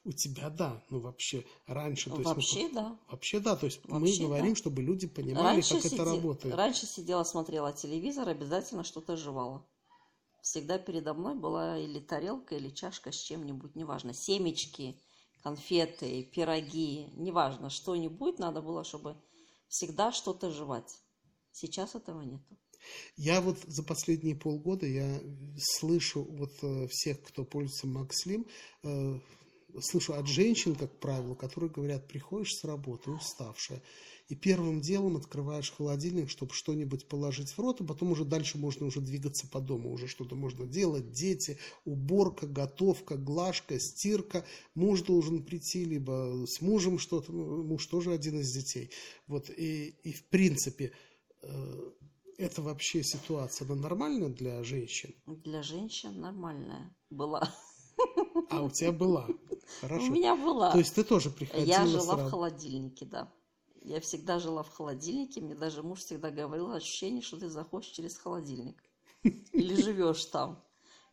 У 0.05 0.13
тебя 0.13 0.51
да, 0.51 0.83
ну 0.91 1.01
вообще 1.01 1.45
раньше. 1.67 2.11
То 2.11 2.17
вообще 2.17 2.63
есть, 2.63 2.75
мы, 2.75 2.81
да. 2.81 2.99
Вообще 3.11 3.41
да, 3.41 3.57
то 3.57 3.67
есть 3.67 3.81
вообще, 3.85 4.23
мы 4.23 4.29
говорим, 4.29 4.51
да. 4.51 4.57
чтобы 4.57 4.83
люди 4.83 5.07
понимали, 5.07 5.57
раньше 5.57 5.75
как 5.75 5.83
сиди... 5.83 5.95
это 5.97 6.05
работает. 6.05 6.55
Раньше 6.55 6.87
сидела, 6.87 7.25
смотрела 7.25 7.73
телевизор, 7.73 8.29
обязательно 8.29 8.85
что-то 8.85 9.17
жевала 9.17 9.65
всегда 10.43 10.77
передо 10.79 11.15
мной 11.15 11.35
была 11.37 11.79
или 11.79 12.01
тарелка, 12.01 12.57
или 12.57 12.69
чашка 12.69 13.13
с 13.13 13.17
чем-нибудь, 13.17 13.77
неважно, 13.77 14.13
семечки, 14.13 15.01
конфеты, 15.43 16.25
пироги, 16.25 17.09
неважно, 17.15 17.71
что-нибудь 17.71 18.39
надо 18.39 18.61
было, 18.61 18.85
чтобы 18.85 19.17
всегда 19.69 20.13
что-то 20.13 20.51
жевать. 20.51 21.01
Сейчас 21.53 21.95
этого 21.95 22.23
нету. 22.23 22.59
Я 23.17 23.41
вот 23.41 23.59
за 23.67 23.83
последние 23.83 24.37
полгода 24.37 24.87
я 24.87 25.21
слышу 25.59 26.23
вот 26.23 26.53
э, 26.63 26.87
всех, 26.89 27.23
кто 27.23 27.45
пользуется 27.45 27.87
Макслим, 27.87 28.47
э, 28.83 29.19
слышу 29.81 30.15
от 30.15 30.27
женщин, 30.27 30.75
как 30.75 30.99
правило, 30.99 31.35
которые 31.35 31.71
говорят, 31.71 32.09
приходишь 32.09 32.55
с 32.55 32.65
работы 32.65 33.11
уставшая, 33.11 33.83
и 34.29 34.35
первым 34.35 34.81
делом 34.81 35.17
открываешь 35.17 35.73
холодильник, 35.73 36.31
чтобы 36.31 36.53
что-нибудь 36.55 37.07
положить 37.07 37.51
в 37.51 37.59
рот, 37.59 37.81
а 37.81 37.85
потом 37.85 38.13
уже 38.13 38.25
дальше 38.25 38.59
можно 38.59 38.87
уже 38.87 39.01
двигаться 39.01 39.47
по 39.47 39.61
дому, 39.61 39.93
уже 39.93 40.07
что-то 40.07 40.35
можно 40.35 40.67
делать, 40.67 41.13
дети, 41.13 41.59
уборка, 41.85 42.47
готовка, 42.47 43.17
глажка, 43.17 43.79
стирка, 43.79 44.45
муж 44.75 45.03
должен 45.03 45.43
прийти, 45.43 45.85
либо 45.85 46.45
с 46.47 46.61
мужем 46.61 46.99
что-то, 46.99 47.33
муж 47.33 47.87
тоже 47.87 48.13
один 48.13 48.41
из 48.41 48.53
детей. 48.53 48.91
Вот, 49.27 49.51
и, 49.51 49.95
и 50.03 50.13
в 50.13 50.25
принципе, 50.27 50.93
э, 51.43 51.91
это 52.39 52.63
вообще 52.63 53.03
ситуация, 53.03 53.67
она 53.67 53.77
нормальная 53.77 54.29
для 54.29 54.63
женщин? 54.65 55.15
Для 55.27 55.63
женщин 55.63 56.21
нормальная 56.21 56.95
была. 57.11 57.53
А 58.51 58.63
у 58.63 58.71
тебя 58.71 58.93
была? 58.93 59.29
Хорошо. 59.81 60.07
У 60.07 60.11
меня 60.11 60.37
была. 60.37 60.73
То 60.73 60.79
есть 60.79 60.95
ты 60.95 61.05
тоже 61.05 61.31
приходила 61.31 61.67
Я 61.67 61.87
жила 61.87 62.17
в 62.17 62.31
холодильнике, 62.31 63.07
да. 63.07 63.33
Я 63.83 64.01
всегда 64.01 64.39
жила 64.39 64.63
в 64.63 64.71
холодильнике, 64.71 65.41
мне 65.41 65.55
даже 65.55 65.83
муж 65.83 66.01
всегда 66.01 66.31
говорил 66.31 66.71
ощущение, 66.73 67.21
что 67.21 67.37
ты 67.39 67.49
заходишь 67.49 67.91
через 67.91 68.17
холодильник 68.17 68.83
или 69.23 69.81
живешь 69.81 70.25
там. 70.27 70.63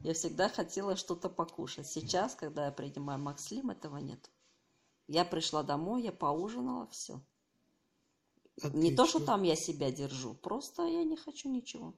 Я 0.02 0.14
всегда 0.14 0.50
хотела 0.50 0.96
что-то 0.96 1.30
покушать. 1.30 1.88
Сейчас, 1.88 2.36
когда 2.36 2.68
я 2.68 2.72
принимаю 2.72 3.20
Макслим, 3.20 3.70
этого 3.70 3.98
нет. 3.98 4.30
Я 5.08 5.26
пришла 5.26 5.64
домой, 5.64 6.04
я 6.04 6.12
поужинала, 6.12 6.88
все. 6.88 7.22
Отлично. 8.62 8.78
Не 8.78 8.96
то, 8.96 9.06
что 9.06 9.20
там 9.20 9.44
я 9.44 9.56
себя 9.56 9.92
держу, 9.92 10.34
просто 10.34 10.86
я 10.86 11.04
не 11.04 11.16
хочу 11.18 11.50
ничего. 11.50 11.94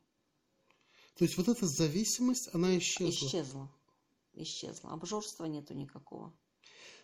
То 1.16 1.26
есть 1.26 1.38
вот 1.38 1.48
эта 1.48 1.66
зависимость, 1.68 2.54
она 2.54 2.78
исчезла? 2.78 3.28
Исчезла. 3.28 3.72
Исчезла. 4.34 4.92
Обжорства 4.92 5.46
нету 5.46 5.74
никакого. 5.74 6.34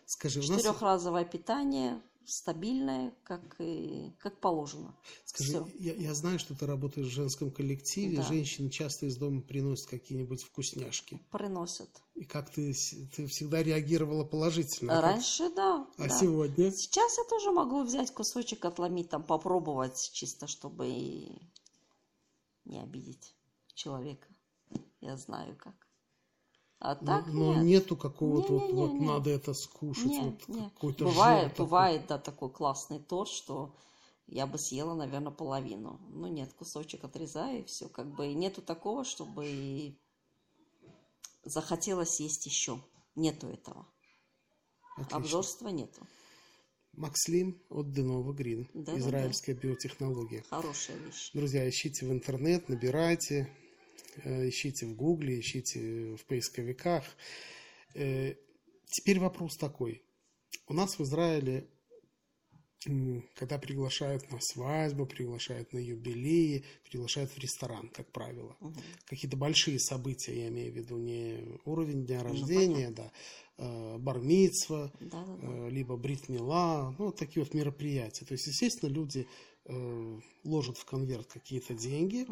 Скажи, 0.08 0.40
Четырехразовое 0.40 1.24
нас... 1.24 1.30
питание, 1.30 2.02
стабильная, 2.24 3.14
как, 3.24 3.56
и, 3.58 4.10
как 4.20 4.40
положено. 4.40 4.96
Скажи, 5.26 5.62
я, 5.78 5.92
я 5.92 6.14
знаю, 6.14 6.38
что 6.38 6.54
ты 6.54 6.64
работаешь 6.64 7.08
в 7.08 7.12
женском 7.12 7.50
коллективе. 7.50 8.16
Да. 8.16 8.22
Женщины 8.22 8.70
часто 8.70 9.04
из 9.04 9.18
дома 9.18 9.42
приносят 9.42 9.86
какие-нибудь 9.88 10.42
вкусняшки. 10.44 11.20
Приносят. 11.30 11.90
И 12.14 12.24
как 12.24 12.48
ты, 12.48 12.74
ты 13.14 13.26
всегда 13.26 13.62
реагировала 13.62 14.24
положительно? 14.24 14.98
Раньше, 15.02 15.48
как? 15.48 15.54
да. 15.56 15.86
А 15.98 16.08
да. 16.08 16.08
сегодня? 16.08 16.70
Сейчас 16.70 17.18
я 17.18 17.24
тоже 17.24 17.50
могу 17.50 17.82
взять 17.82 18.10
кусочек, 18.10 18.64
отломить, 18.64 19.10
там, 19.10 19.22
попробовать, 19.22 20.10
чисто 20.14 20.46
чтобы 20.46 20.86
не 22.64 22.82
обидеть 22.82 23.34
человека. 23.74 24.26
Я 25.02 25.18
знаю 25.18 25.54
как. 25.58 25.87
А 26.80 26.94
так 26.94 27.26
но, 27.26 27.32
но 27.32 27.54
нет. 27.54 27.64
нету 27.64 27.96
какого-то 27.96 28.52
не, 28.52 28.58
вот, 28.58 28.68
не, 28.68 28.74
вот 28.74 28.92
не. 28.92 29.06
надо 29.06 29.30
это 29.30 29.52
скушать, 29.52 30.06
не, 30.06 30.20
вот 30.20 30.48
не. 30.48 30.70
какой-то 30.70 31.06
бывает, 31.06 31.56
бывает, 31.56 32.02
такой. 32.02 32.16
да, 32.16 32.18
такой 32.22 32.50
классный 32.50 33.00
торт, 33.00 33.28
что 33.28 33.74
я 34.28 34.46
бы 34.46 34.58
съела, 34.58 34.94
наверное, 34.94 35.32
половину. 35.32 36.00
Но 36.10 36.28
нет, 36.28 36.52
кусочек 36.52 37.02
отрезаю 37.02 37.60
и 37.60 37.64
все, 37.64 37.88
как 37.88 38.14
бы 38.14 38.32
нету 38.32 38.62
такого, 38.62 39.04
чтобы 39.04 39.98
захотелось 41.44 42.20
есть 42.20 42.46
еще. 42.46 42.80
Нету 43.16 43.48
этого. 43.48 43.86
Отлично. 44.96 45.16
Обжорства 45.16 45.68
нету. 45.68 46.06
Макслим 46.92 47.60
от 47.70 47.92
Денова 47.92 48.32
Грин. 48.32 48.68
Да, 48.74 48.96
Израильская 48.98 49.54
да, 49.54 49.62
да. 49.62 49.68
биотехнология. 49.68 50.44
Хорошая 50.48 50.96
вещь. 50.98 51.30
Друзья, 51.32 51.68
ищите 51.68 52.06
в 52.06 52.12
интернет, 52.12 52.68
набирайте. 52.68 53.52
Э, 54.24 54.48
ищите 54.48 54.86
в 54.86 54.94
Гугле, 54.94 55.40
ищите 55.40 56.16
в 56.16 56.24
поисковиках. 56.26 57.04
Э, 57.94 58.34
теперь 58.86 59.18
вопрос 59.20 59.56
такой. 59.56 60.02
У 60.66 60.74
нас 60.74 60.98
в 60.98 61.02
Израиле, 61.02 61.68
когда 63.34 63.58
приглашают 63.58 64.30
на 64.30 64.38
свадьбу, 64.40 65.06
приглашают 65.06 65.72
на 65.72 65.78
юбилеи, 65.78 66.64
приглашают 66.88 67.30
в 67.30 67.38
ресторан, 67.38 67.88
как 67.88 68.10
правило. 68.12 68.56
Угу. 68.60 68.74
Какие-то 69.06 69.36
большие 69.36 69.78
события, 69.78 70.42
я 70.42 70.48
имею 70.48 70.72
в 70.72 70.76
виду, 70.76 70.98
не 70.98 71.60
уровень 71.64 72.06
дня 72.06 72.22
ну, 72.22 72.30
рождения, 72.30 72.88
ну, 72.90 72.94
да, 72.94 73.12
э, 73.58 73.98
бармитсва, 73.98 74.92
Да, 75.00 75.24
да, 75.24 75.36
да. 75.36 75.66
э, 75.66 75.70
либо 75.70 75.96
бритмила, 75.96 76.94
ну, 76.98 77.06
вот 77.06 77.16
такие 77.16 77.42
вот 77.42 77.54
мероприятия. 77.54 78.24
То 78.24 78.32
есть, 78.32 78.46
естественно, 78.46 78.90
люди 78.90 79.26
ложат 80.44 80.78
в 80.78 80.84
конверт 80.84 81.26
какие-то 81.26 81.74
деньги 81.74 82.26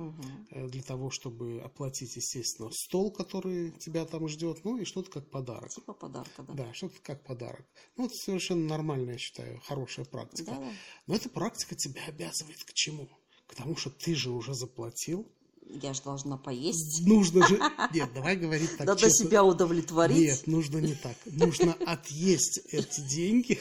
э, 0.50 0.68
для 0.68 0.82
того, 0.82 1.10
чтобы 1.10 1.60
оплатить, 1.62 2.16
естественно, 2.16 2.70
стол, 2.72 3.10
который 3.10 3.72
тебя 3.72 4.06
там 4.06 4.26
ждет, 4.28 4.64
ну 4.64 4.78
и 4.78 4.84
что-то 4.84 5.10
как 5.10 5.30
подарок. 5.30 5.70
Типа 5.70 5.92
подарка, 5.92 6.42
да. 6.42 6.54
Да, 6.54 6.74
что-то 6.74 6.96
как 7.02 7.22
подарок. 7.24 7.66
Ну, 7.96 8.06
это 8.06 8.14
совершенно 8.14 8.66
нормальная, 8.66 9.14
я 9.14 9.18
считаю, 9.18 9.60
хорошая 9.66 10.06
практика. 10.06 10.52
Да. 10.52 10.72
Но 11.06 11.14
эта 11.14 11.28
практика 11.28 11.74
тебя 11.74 12.02
обязывает 12.06 12.64
к 12.64 12.72
чему? 12.72 13.08
К 13.46 13.54
тому, 13.54 13.76
что 13.76 13.90
ты 13.90 14.14
же 14.14 14.30
уже 14.30 14.54
заплатил. 14.54 15.26
Я 15.68 15.92
же 15.94 16.02
должна 16.02 16.38
поесть. 16.38 17.06
Нужно 17.06 17.46
же... 17.46 17.60
Нет, 17.92 18.10
давай 18.14 18.36
говорить 18.36 18.76
так 18.78 18.86
Надо 18.86 19.00
честно. 19.00 19.26
себя 19.26 19.44
удовлетворить. 19.44 20.16
Нет, 20.16 20.46
нужно 20.46 20.78
не 20.78 20.94
так. 20.94 21.16
Нужно 21.26 21.74
отъесть 21.86 22.60
эти 22.70 23.00
деньги, 23.00 23.58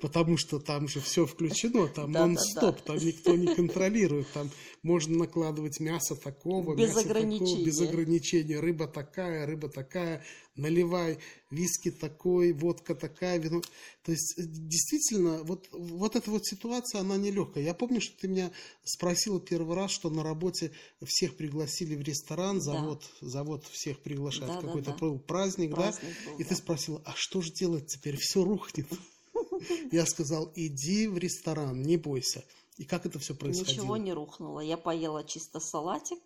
потому 0.00 0.36
что 0.36 0.58
там 0.58 0.88
же 0.88 1.00
все 1.00 1.26
включено, 1.26 1.88
там 1.88 2.12
Да-да-да. 2.12 2.26
нон-стоп, 2.26 2.80
там 2.82 2.96
никто 2.98 3.34
не 3.36 3.54
контролирует, 3.54 4.26
там 4.32 4.50
можно 4.82 5.16
накладывать 5.16 5.80
мясо 5.80 6.16
такого, 6.16 6.74
Без 6.74 6.88
мясо 6.88 7.02
такого, 7.02 7.18
ограничения. 7.20 7.64
без 7.64 7.80
ограничения, 7.80 8.60
рыба 8.60 8.88
такая, 8.88 9.46
рыба 9.46 9.68
такая, 9.68 10.24
наливай, 10.56 11.18
виски 11.50 11.90
такой, 11.90 12.52
водка 12.52 12.94
такая, 12.94 13.38
вино. 13.38 13.62
То 14.02 14.12
есть, 14.12 14.38
э, 14.38 14.42
действительно, 14.46 15.42
вот, 15.44 15.68
вот 15.72 16.16
эта 16.16 16.30
вот 16.30 16.44
ситуация, 16.44 17.00
она 17.00 17.16
нелегкая. 17.16 17.64
Я 17.64 17.74
помню, 17.74 18.00
что 18.00 18.18
ты 18.18 18.28
меня 18.28 18.50
спросила 18.84 19.40
первый 19.40 19.76
раз, 19.76 19.90
что 19.90 20.10
на 20.10 20.22
работе 20.22 20.72
всех 21.04 21.36
пригласили 21.36 21.94
в 21.94 22.02
ресторан, 22.02 22.58
Да. 22.58 22.64
завод, 22.64 23.04
завод 23.20 23.64
всех 23.70 24.00
приглашает, 24.00 24.48
Да-да-да. 24.48 24.66
какой-то 24.66 25.18
праздник, 25.18 25.70
да? 25.70 25.76
Праздник 25.76 26.14
был, 26.26 26.38
И 26.38 26.44
ты 26.44 26.50
да. 26.50 26.56
спросила, 26.56 27.02
а 27.04 27.12
что 27.14 27.40
же 27.40 27.52
делать 27.52 27.86
теперь? 27.86 28.16
Все 28.18 28.44
рухнет. 28.44 28.86
Я 29.92 30.06
сказал, 30.06 30.52
иди 30.54 31.06
в 31.06 31.18
ресторан, 31.18 31.82
не 31.82 31.96
бойся. 31.96 32.44
И 32.78 32.84
как 32.84 33.06
это 33.06 33.18
все 33.18 33.34
происходило? 33.34 33.74
Ничего 33.74 33.96
не 33.96 34.12
рухнуло. 34.12 34.60
Я 34.60 34.76
поела 34.76 35.24
чисто 35.24 35.60
салатик, 35.60 36.18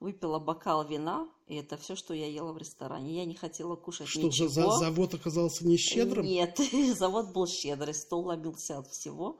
выпила 0.00 0.38
бокал 0.38 0.86
вина, 0.86 1.28
и 1.46 1.56
это 1.56 1.76
все, 1.76 1.94
что 1.96 2.14
я 2.14 2.26
ела 2.26 2.52
в 2.52 2.58
ресторане. 2.58 3.16
Я 3.16 3.24
не 3.24 3.34
хотела 3.34 3.76
кушать 3.76 4.08
Что, 4.08 4.22
ничего. 4.22 4.48
за, 4.48 4.62
за- 4.70 4.78
завод 4.78 5.14
оказался 5.14 5.66
не 5.66 5.76
щедрым? 5.76 6.24
Нет, 6.26 6.58
завод 6.98 7.32
был 7.32 7.46
щедрый, 7.46 7.94
стол 7.94 8.26
ломился 8.26 8.78
от 8.78 8.88
всего. 8.88 9.38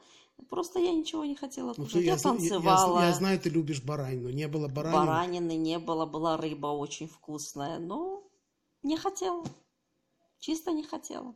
Просто 0.51 0.81
я 0.81 0.93
ничего 0.93 1.25
не 1.25 1.37
хотела 1.37 1.69
Ну, 1.77 1.85
кушать. 1.85 1.93
ты- 1.93 2.05
я, 2.05 2.17
зна- 2.17 2.33
танцевала. 2.33 3.01
Я, 3.01 3.13
знаю, 3.15 3.39
ты 3.39 3.51
любишь 3.51 3.83
баранину. 3.83 4.31
Не 4.31 4.49
было 4.49 4.67
баранины. 4.69 5.07
Баранины 5.07 5.57
не 5.57 5.79
было, 5.79 6.07
была 6.07 6.37
рыба 6.37 6.69
очень 6.69 7.09
вкусная, 7.09 7.79
но 7.79 8.25
не 8.83 8.97
хотела. 8.97 9.45
Чисто 10.41 10.73
не 10.73 10.83
хотела. 10.83 11.35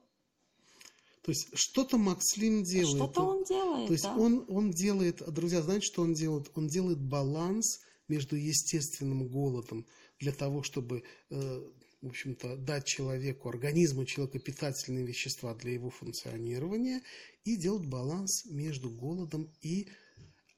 То 1.22 1.30
есть 1.32 1.48
что-то 1.54 1.98
Макслим 1.98 2.62
делает. 2.64 2.96
Что-то 2.96 3.22
он 3.22 3.44
делает, 3.44 3.86
То 3.86 3.92
есть 3.92 4.04
да. 4.04 4.16
он, 4.16 4.44
он 4.48 4.70
делает, 4.70 5.22
друзья, 5.32 5.60
знаете, 5.62 5.84
что 5.86 6.02
он 6.02 6.14
делает? 6.14 6.50
Он 6.56 6.68
делает 6.68 6.98
баланс 7.00 7.80
между 8.08 8.36
естественным 8.36 9.28
голодом 9.28 9.86
для 10.18 10.32
того, 10.32 10.62
чтобы, 10.62 11.02
э, 11.30 11.62
в 12.02 12.06
общем-то, 12.06 12.56
дать 12.56 12.86
человеку, 12.86 13.48
организму 13.48 14.04
человека 14.04 14.38
питательные 14.38 15.04
вещества 15.04 15.54
для 15.54 15.72
его 15.72 15.90
функционирования 15.90 17.02
и 17.44 17.56
делает 17.56 17.86
баланс 17.86 18.44
между 18.46 18.90
голодом 18.90 19.52
и 19.62 19.88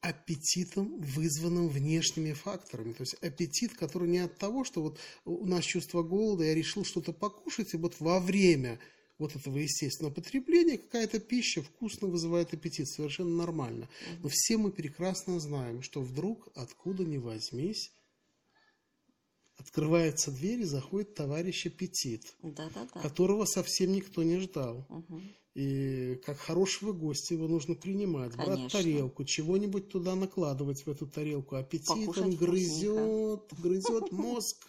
аппетитом, 0.00 0.99
вызванным 1.00 1.69
внешними 1.69 2.33
факторами. 2.33 2.92
То 2.92 3.02
есть 3.02 3.14
аппетит, 3.14 3.75
который 3.75 4.09
не 4.09 4.19
от 4.19 4.38
того, 4.38 4.64
что 4.64 4.83
вот 4.83 4.99
у 5.25 5.47
нас 5.47 5.64
чувство 5.64 6.02
голода, 6.02 6.45
я 6.45 6.54
решил 6.54 6.85
что-то 6.85 7.12
покушать, 7.12 7.75
и 7.75 7.76
вот 7.76 7.97
во 8.00 8.19
время 8.19 8.78
вот 9.20 9.36
этого 9.36 9.58
естественного 9.58 10.12
потребления 10.12 10.78
какая-то 10.78 11.20
пища 11.20 11.62
вкусно 11.62 12.08
вызывает 12.08 12.52
аппетит, 12.54 12.88
совершенно 12.88 13.36
нормально. 13.36 13.88
Но 14.22 14.28
все 14.30 14.56
мы 14.56 14.72
прекрасно 14.72 15.38
знаем, 15.38 15.82
что 15.82 16.00
вдруг, 16.00 16.48
откуда 16.54 17.04
ни 17.04 17.18
возьмись, 17.18 17.92
открывается 19.58 20.30
дверь 20.30 20.60
и 20.60 20.64
заходит 20.64 21.14
товарищ 21.14 21.66
аппетит, 21.66 22.34
Да-да-да. 22.42 23.00
которого 23.00 23.44
совсем 23.44 23.92
никто 23.92 24.22
не 24.22 24.38
ждал. 24.38 24.86
Мгм. 24.88 25.22
И 25.54 26.14
как 26.24 26.38
хорошего 26.38 26.92
гостя 26.92 27.34
его 27.34 27.48
нужно 27.48 27.74
принимать, 27.74 28.34
брать 28.36 28.46
Конечно. 28.46 28.78
тарелку, 28.78 29.24
чего-нибудь 29.24 29.88
туда 29.88 30.14
накладывать 30.14 30.86
в 30.86 30.90
эту 30.90 31.06
тарелку. 31.06 31.56
Аппетит 31.56 31.88
Покушать 31.88 32.25
он 32.25 32.36
грызет, 32.36 33.42
вкусненько. 33.42 33.56
грызет 33.62 34.12
мозг. 34.12 34.66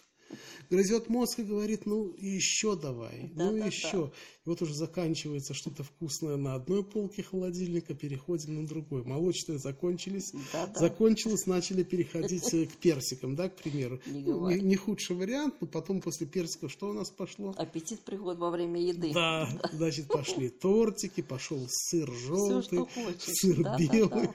Грызет 0.70 1.08
мозг 1.08 1.40
и 1.40 1.42
говорит, 1.42 1.86
ну 1.86 2.14
еще 2.18 2.76
давай, 2.76 3.30
ну 3.34 3.50
Да-да-да. 3.50 3.66
еще. 3.66 4.12
И 4.44 4.48
вот 4.48 4.60
уже 4.60 4.74
заканчивается 4.74 5.54
что-то 5.54 5.84
вкусное 5.84 6.36
на 6.36 6.54
одной 6.54 6.82
полке 6.82 7.22
холодильника, 7.22 7.94
переходим 7.94 8.56
на 8.60 8.66
другой. 8.66 9.04
Молочные 9.04 9.58
закончились, 9.58 10.32
Да-да. 10.52 10.80
закончилось, 10.80 11.46
начали 11.46 11.84
переходить 11.84 12.52
э, 12.52 12.66
к 12.66 12.72
персикам, 12.76 13.36
да, 13.36 13.48
к 13.48 13.56
примеру. 13.56 14.00
Не 14.06 14.20
Ну, 14.20 14.50
не, 14.50 14.60
не 14.60 14.76
худший 14.76 15.14
вариант, 15.14 15.54
но 15.60 15.66
потом 15.66 16.00
после 16.00 16.26
персиков 16.26 16.72
что 16.72 16.88
у 16.90 16.92
нас 16.92 17.10
пошло? 17.10 17.54
Аппетит 17.56 18.00
приходит 18.00 18.40
во 18.40 18.50
время 18.50 18.80
еды. 18.80 19.12
Да, 19.12 19.48
значит, 19.72 20.08
пошли 20.08 20.48
тортики, 20.48 21.20
пошел 21.20 21.64
сыр 21.68 22.10
желтый, 22.12 22.80
сыр 23.18 23.62
белый. 23.78 24.30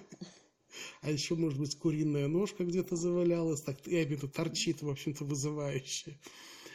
А 1.02 1.12
еще, 1.12 1.36
может 1.36 1.60
быть, 1.60 1.78
куриная 1.78 2.28
ножка 2.28 2.64
где-то 2.66 2.96
завалялась, 2.96 3.62
так 3.62 3.80
в 3.82 3.88
виду, 3.88 4.28
торчит, 4.28 4.82
в 4.82 4.90
общем-то, 4.90 5.26
вызывающе. 5.26 6.20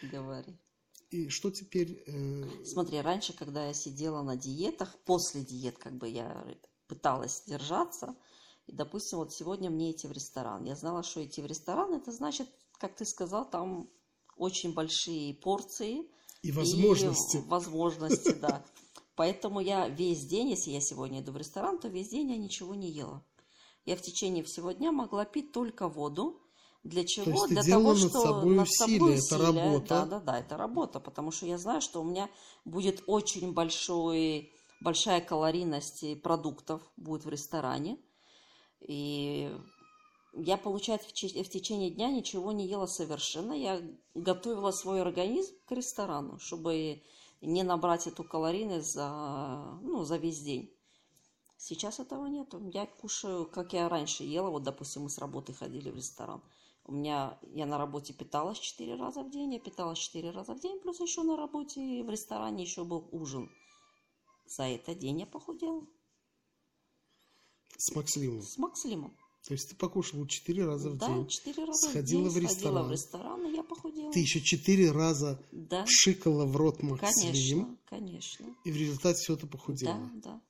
Говори. 0.03 0.57
И 1.11 1.29
что 1.29 1.51
теперь? 1.51 2.03
э, 2.07 2.65
Смотри, 2.65 3.01
раньше, 3.01 3.35
когда 3.35 3.67
я 3.67 3.75
сидела 3.75 4.23
на 4.23 4.37
диетах, 4.37 4.97
после 5.05 5.43
диет, 5.43 5.77
как 5.79 5.97
бы 5.99 6.09
я 6.09 6.47
пыталась 6.87 7.43
держаться, 7.47 8.17
и, 8.67 8.73
допустим, 8.73 9.19
вот 9.19 9.33
сегодня 9.33 9.71
мне 9.71 9.93
идти 9.93 10.07
в 10.07 10.13
ресторан. 10.13 10.65
Я 10.65 10.77
знала, 10.77 11.03
что 11.03 11.25
идти 11.25 11.43
в 11.43 11.47
ресторан, 11.47 11.95
это 11.95 12.13
значит, 12.13 12.49
как 12.79 12.95
ты 12.97 13.05
сказал, 13.05 13.49
там 13.49 13.91
очень 14.37 14.73
большие 14.73 15.35
порции. 15.35 16.09
и 16.43 16.53
возможности. 16.53 17.37
И 17.37 17.41
возможности, 17.41 18.33
да. 18.41 18.65
Поэтому 19.15 19.61
я 19.61 19.89
весь 19.89 20.25
день, 20.27 20.51
если 20.51 20.71
я 20.71 20.81
сегодня 20.81 21.21
иду 21.21 21.33
в 21.33 21.37
ресторан, 21.37 21.79
то 21.79 21.89
весь 21.89 22.09
день 22.09 22.31
я 22.31 22.39
ничего 22.39 22.75
не 22.75 22.91
ела. 22.91 23.25
Я 23.85 23.97
в 23.97 24.03
течение 24.03 24.45
всего 24.45 24.73
дня 24.73 24.93
могла 24.93 25.25
пить 25.25 25.53
только 25.53 25.89
воду. 25.89 26.39
Для 26.85 27.05
чего? 27.05 27.31
есть 27.31 27.45
ты 27.45 27.55
Для 27.55 27.63
делала 27.63 27.95
того, 27.95 27.99
над 28.01 28.11
что 28.11 28.21
собой 28.23 28.57
над 28.57 28.69
усилие, 28.69 28.99
собой 28.99 29.15
это 29.15 29.23
усилие. 29.37 29.47
работа. 29.47 29.89
Да, 29.89 30.07
да, 30.07 30.21
да, 30.21 30.39
это 30.41 30.57
работа, 30.57 31.01
потому 31.01 31.31
что 31.31 31.47
я 31.47 31.59
знаю, 31.59 31.81
что 31.81 32.01
у 32.01 32.05
меня 32.05 32.29
будет 32.65 33.03
очень 33.07 33.53
большой, 33.53 34.53
большая 34.81 35.21
калорийность 35.21 36.23
продуктов 36.23 36.83
будет 36.97 37.25
в 37.25 37.29
ресторане. 37.29 37.99
И 38.81 39.57
я, 40.35 40.57
получается, 40.57 41.09
в 41.09 41.13
течение 41.13 41.91
дня 41.91 42.11
ничего 42.11 42.51
не 42.53 42.67
ела 42.67 42.87
совершенно. 42.87 43.53
Я 43.53 43.81
готовила 44.15 44.73
свой 44.73 45.03
организм 45.03 45.55
к 45.67 45.73
ресторану, 45.73 46.39
чтобы 46.41 47.03
не 47.41 47.63
набрать 47.63 48.07
эту 48.07 48.25
калорийность 48.25 48.93
за, 48.93 49.79
ну, 49.83 50.05
за 50.05 50.17
весь 50.17 50.41
день. 50.41 50.73
Сейчас 51.65 52.01
этого 52.01 52.27
нету. 52.27 52.61
Я 52.75 52.87
кушаю, 52.87 53.47
как 53.47 53.73
я 53.73 53.89
раньше 53.89 54.25
ела. 54.25 54.51
Вот, 54.51 54.65
допустим, 54.65 55.03
мы 55.03 55.11
с 55.11 55.19
работы 55.19 55.53
ходили 55.53 55.91
в 55.91 55.97
ресторан. 55.97 56.43
У 56.85 56.93
меня, 56.93 57.39
я 57.55 57.67
на 57.67 57.79
работе 57.79 58.13
питалась 58.13 58.59
4 58.59 58.97
раза 58.97 59.23
в 59.23 59.31
день, 59.31 59.55
я 59.55 59.61
питалась 59.61 60.01
4 60.01 60.33
раза 60.33 60.55
в 60.55 60.61
день, 60.61 60.81
плюс 60.81 60.99
еще 60.99 61.23
на 61.23 61.37
работе 61.37 61.81
и 61.81 62.03
в 62.03 62.11
ресторане 62.11 62.65
еще 62.65 62.83
был 62.83 63.09
ужин. 63.13 63.49
За 64.45 64.65
этот 64.65 64.99
день 64.99 65.21
я 65.21 65.27
похудела. 65.27 65.87
С 67.79 67.95
Макслимом. 67.95 68.43
С 68.43 68.59
Макслимом. 68.59 69.17
То 69.47 69.55
есть 69.55 69.71
ты 69.71 69.77
покушала 69.77 70.27
четыре 70.27 70.65
раза 70.65 70.91
в 70.91 70.97
да, 70.97 71.07
день. 71.07 71.29
4 71.29 71.65
раза 71.65 71.91
Сходила 71.91 72.29
в 72.29 72.33
в 72.33 72.35
день. 72.35 72.49
Сходила 72.49 72.49
ресторан. 72.49 72.89
в 72.89 72.91
ресторан, 72.91 73.47
и 73.47 73.55
я 73.55 73.63
похудела. 73.63 74.13
Ты 74.13 74.19
еще 74.19 74.41
четыре 74.41 74.91
раза 74.91 75.41
Да, 75.53 75.85
пшикала 75.85 76.45
в 76.45 76.57
рот 76.57 76.83
Макслим, 76.83 77.31
конечно, 77.33 77.79
конечно. 77.85 78.47
и 78.65 78.73
в 78.73 78.77
результате 78.77 79.21
все 79.21 79.35
это 79.35 79.47
похудела. 79.47 80.11
Да, 80.15 80.31
да. 80.31 80.43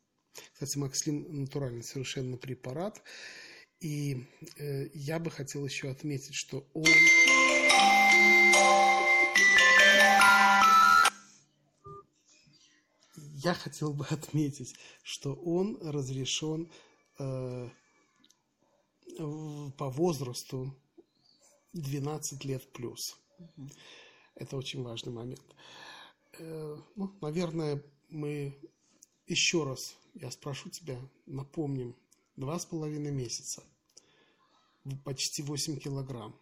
Кстати, 0.53 0.79
Макслим 0.79 1.43
натуральный 1.43 1.83
совершенно 1.83 2.37
препарат. 2.37 3.03
И 3.81 4.25
э, 4.59 4.89
я 4.95 5.19
бы 5.19 5.31
хотел 5.31 5.65
еще 5.65 5.91
отметить, 5.91 6.35
что 6.35 6.67
он... 6.73 6.85
Я 13.17 13.55
хотел 13.55 13.93
бы 13.93 14.07
отметить, 14.11 14.77
что 15.03 15.35
он 15.35 15.77
разрешен 15.83 16.71
э, 17.19 17.69
по 19.19 19.91
возрасту 19.91 20.73
12 21.73 22.45
лет 22.45 22.73
плюс. 22.73 23.19
Это 24.37 24.57
очень 24.57 24.83
важный 24.83 25.13
момент. 25.13 25.57
Э, 26.39 26.77
ну, 26.95 27.13
наверное, 27.21 27.83
мы 28.09 28.57
еще 29.27 29.65
раз, 29.65 29.97
я 30.15 30.31
спрошу 30.31 30.71
тебя, 30.71 30.99
напомним, 31.27 31.97
два 32.37 32.59
с 32.59 32.67
половиной 32.67 33.11
месяца, 33.11 33.63
почти 35.05 35.43
8 35.43 35.79
килограмм, 35.79 36.35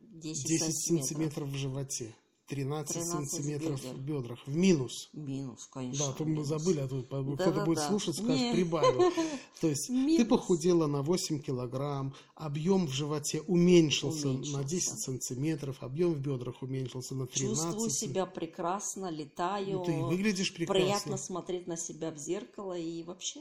10, 0.00 0.46
10 0.46 0.60
сантиметров. 0.60 1.06
сантиметров 1.06 1.48
в 1.48 1.56
животе. 1.56 2.14
13, 2.48 2.94
13 2.94 3.30
сантиметров 3.30 3.82
бедер. 3.82 3.94
в 3.94 4.00
бедрах. 4.00 4.46
В 4.46 4.56
минус. 4.56 5.08
Минус, 5.12 5.66
конечно. 5.66 6.06
Да, 6.06 6.12
то 6.12 6.24
мы 6.24 6.44
забыли, 6.44 6.80
а 6.80 6.88
тут 6.88 7.06
кто-то 7.06 7.36
Да-да-да. 7.36 7.64
будет 7.64 7.80
слушать, 7.80 8.14
скажет, 8.16 8.36
Не. 8.36 8.52
прибавил. 8.52 9.12
То 9.60 9.68
есть 9.68 9.88
ты 9.88 9.92
Минус. 9.92 10.28
похудела 10.28 10.86
на 10.86 11.02
8 11.02 11.40
килограмм, 11.40 12.14
объем 12.34 12.86
в 12.86 12.90
животе 12.90 13.40
уменьшился, 13.42 14.28
на 14.28 14.34
Уменьшился. 14.34 14.64
10 14.64 14.98
сантиметров, 15.00 15.76
объем 15.80 16.14
в 16.14 16.20
бедрах 16.20 16.62
уменьшился 16.62 17.14
на 17.14 17.26
13 17.26 17.64
Чувствую 17.64 17.90
себя 17.90 18.26
прекрасно, 18.26 19.10
летаю. 19.10 19.78
Ну, 19.78 19.84
ты 19.84 19.92
выглядишь 20.04 20.54
прекрасно. 20.54 20.84
Приятно 20.84 21.16
смотреть 21.16 21.66
на 21.66 21.76
себя 21.76 22.10
в 22.12 22.18
зеркало 22.18 22.78
и 22.78 23.02
вообще. 23.02 23.40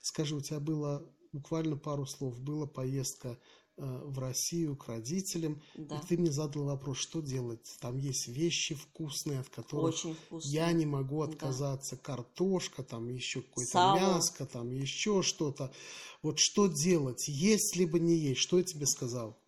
Скажи, 0.00 0.34
у 0.34 0.40
тебя 0.40 0.58
было 0.58 1.08
буквально 1.32 1.76
пару 1.76 2.06
слов, 2.06 2.38
была 2.40 2.66
поездка 2.66 3.38
в 3.76 4.18
Россию 4.18 4.74
к 4.76 4.88
родителям, 4.88 5.60
Да. 5.74 5.98
и 5.98 6.06
ты 6.06 6.16
мне 6.16 6.32
задал 6.32 6.64
вопрос, 6.64 6.96
что 6.98 7.20
делать? 7.20 7.76
Там 7.80 7.98
есть 7.98 8.26
вещи 8.28 8.74
вкусные, 8.74 9.40
от 9.40 9.48
которых 9.50 9.94
Очень 9.94 10.16
я 10.44 10.72
не 10.72 10.86
могу 10.86 11.22
Да. 11.24 11.30
отказаться. 11.32 11.96
Картошка, 11.96 12.82
там 12.82 13.08
еще 13.08 13.42
какое-то 13.42 13.70
Сало. 13.72 13.96
мяско, 13.98 14.46
там 14.46 14.70
еще 14.72 15.22
что-то. 15.22 15.72
Вот 16.22 16.38
что 16.38 16.68
делать? 16.68 17.28
Есть 17.28 17.76
либо 17.76 17.98
не 17.98 18.16
есть? 18.16 18.40
Что 18.40 18.58
я 18.58 18.64
тебе 18.64 18.86
сказал? 18.86 19.38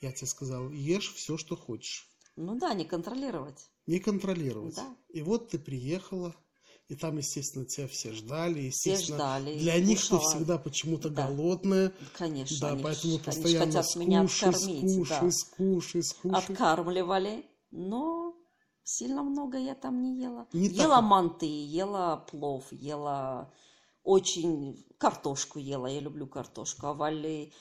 Я 0.00 0.12
тебе 0.12 0.26
сказал, 0.28 0.70
ешь 0.70 1.12
все, 1.14 1.36
что 1.36 1.56
хочешь. 1.56 2.08
Ну 2.36 2.58
да, 2.58 2.72
не 2.72 2.84
контролировать. 2.84 3.68
Не 3.86 3.98
контролировать. 3.98 4.76
Да. 4.76 4.96
И 5.10 5.20
вот 5.22 5.50
ты 5.50 5.58
приехала, 5.58 6.34
и 6.90 6.96
там, 6.96 7.18
естественно, 7.18 7.64
тебя 7.64 7.86
все 7.86 8.12
ждали. 8.12 8.68
Все 8.70 8.90
Естественно, 8.92 9.16
ждали. 9.18 9.58
Для 9.58 9.78
них 9.80 10.00
ты 10.02 10.08
кушала. 10.16 10.30
всегда 10.30 10.58
почему-то 10.58 11.08
Да. 11.08 11.26
голодная. 11.28 11.92
Конечно, 12.18 12.56
Да, 12.60 12.68
они, 12.72 12.82
поэтому 12.82 13.12
они 13.14 13.22
постоянно 13.22 13.66
хотят 13.66 13.96
меня 13.96 14.26
скушай, 14.26 14.48
откормить. 14.50 14.92
скушай, 14.94 15.20
да. 15.20 15.30
скушай, 15.30 16.02
скушай. 16.02 16.38
Откармливали, 16.38 17.46
но 17.70 18.34
сильно 18.82 19.22
много 19.22 19.56
я 19.58 19.74
там 19.76 20.02
не 20.02 20.20
ела. 20.20 20.48
Не 20.52 20.68
так, 20.68 20.78
ела 20.78 20.96
как- 20.96 21.04
манты, 21.04 21.46
ела 21.46 22.16
плов, 22.28 22.64
ела 22.72 23.52
очень 24.02 24.84
картошку 24.98 25.58
ела. 25.60 25.86
Я 25.86 26.00
люблю 26.00 26.26
картошку. 26.26 26.86
А 26.88 26.94
Вали 26.94 27.52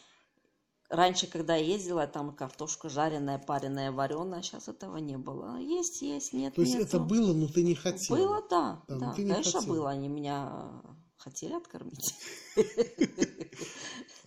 раньше, 0.90 1.28
когда 1.28 1.56
я 1.56 1.66
ездила, 1.66 2.06
там 2.08 2.36
картошка 2.36 2.90
жареная, 2.90 3.38
пареная, 3.40 3.92
вареная. 3.92 4.42
Сейчас 4.42 4.68
этого 4.68 4.98
не 4.98 5.18
было. 5.18 5.58
Есть, 5.60 6.02
есть, 6.02 6.34
нет, 6.34 6.56
То 6.56 6.62
есть 6.62 6.74
нету. 6.74 6.86
это 6.86 7.00
было, 7.00 7.34
но 7.34 7.48
ты 7.48 7.64
не 7.64 7.76
хотела. 7.76 8.18
Было, 8.18 8.44
да, 8.50 8.84
Да, 8.88 8.96
да, 8.98 9.14
конечно, 9.14 9.60
хотела. 9.60 9.74
было. 9.76 9.90
Они 9.92 10.08
меня 10.08 10.82
хотели 11.18 11.54
откормить. 11.54 12.14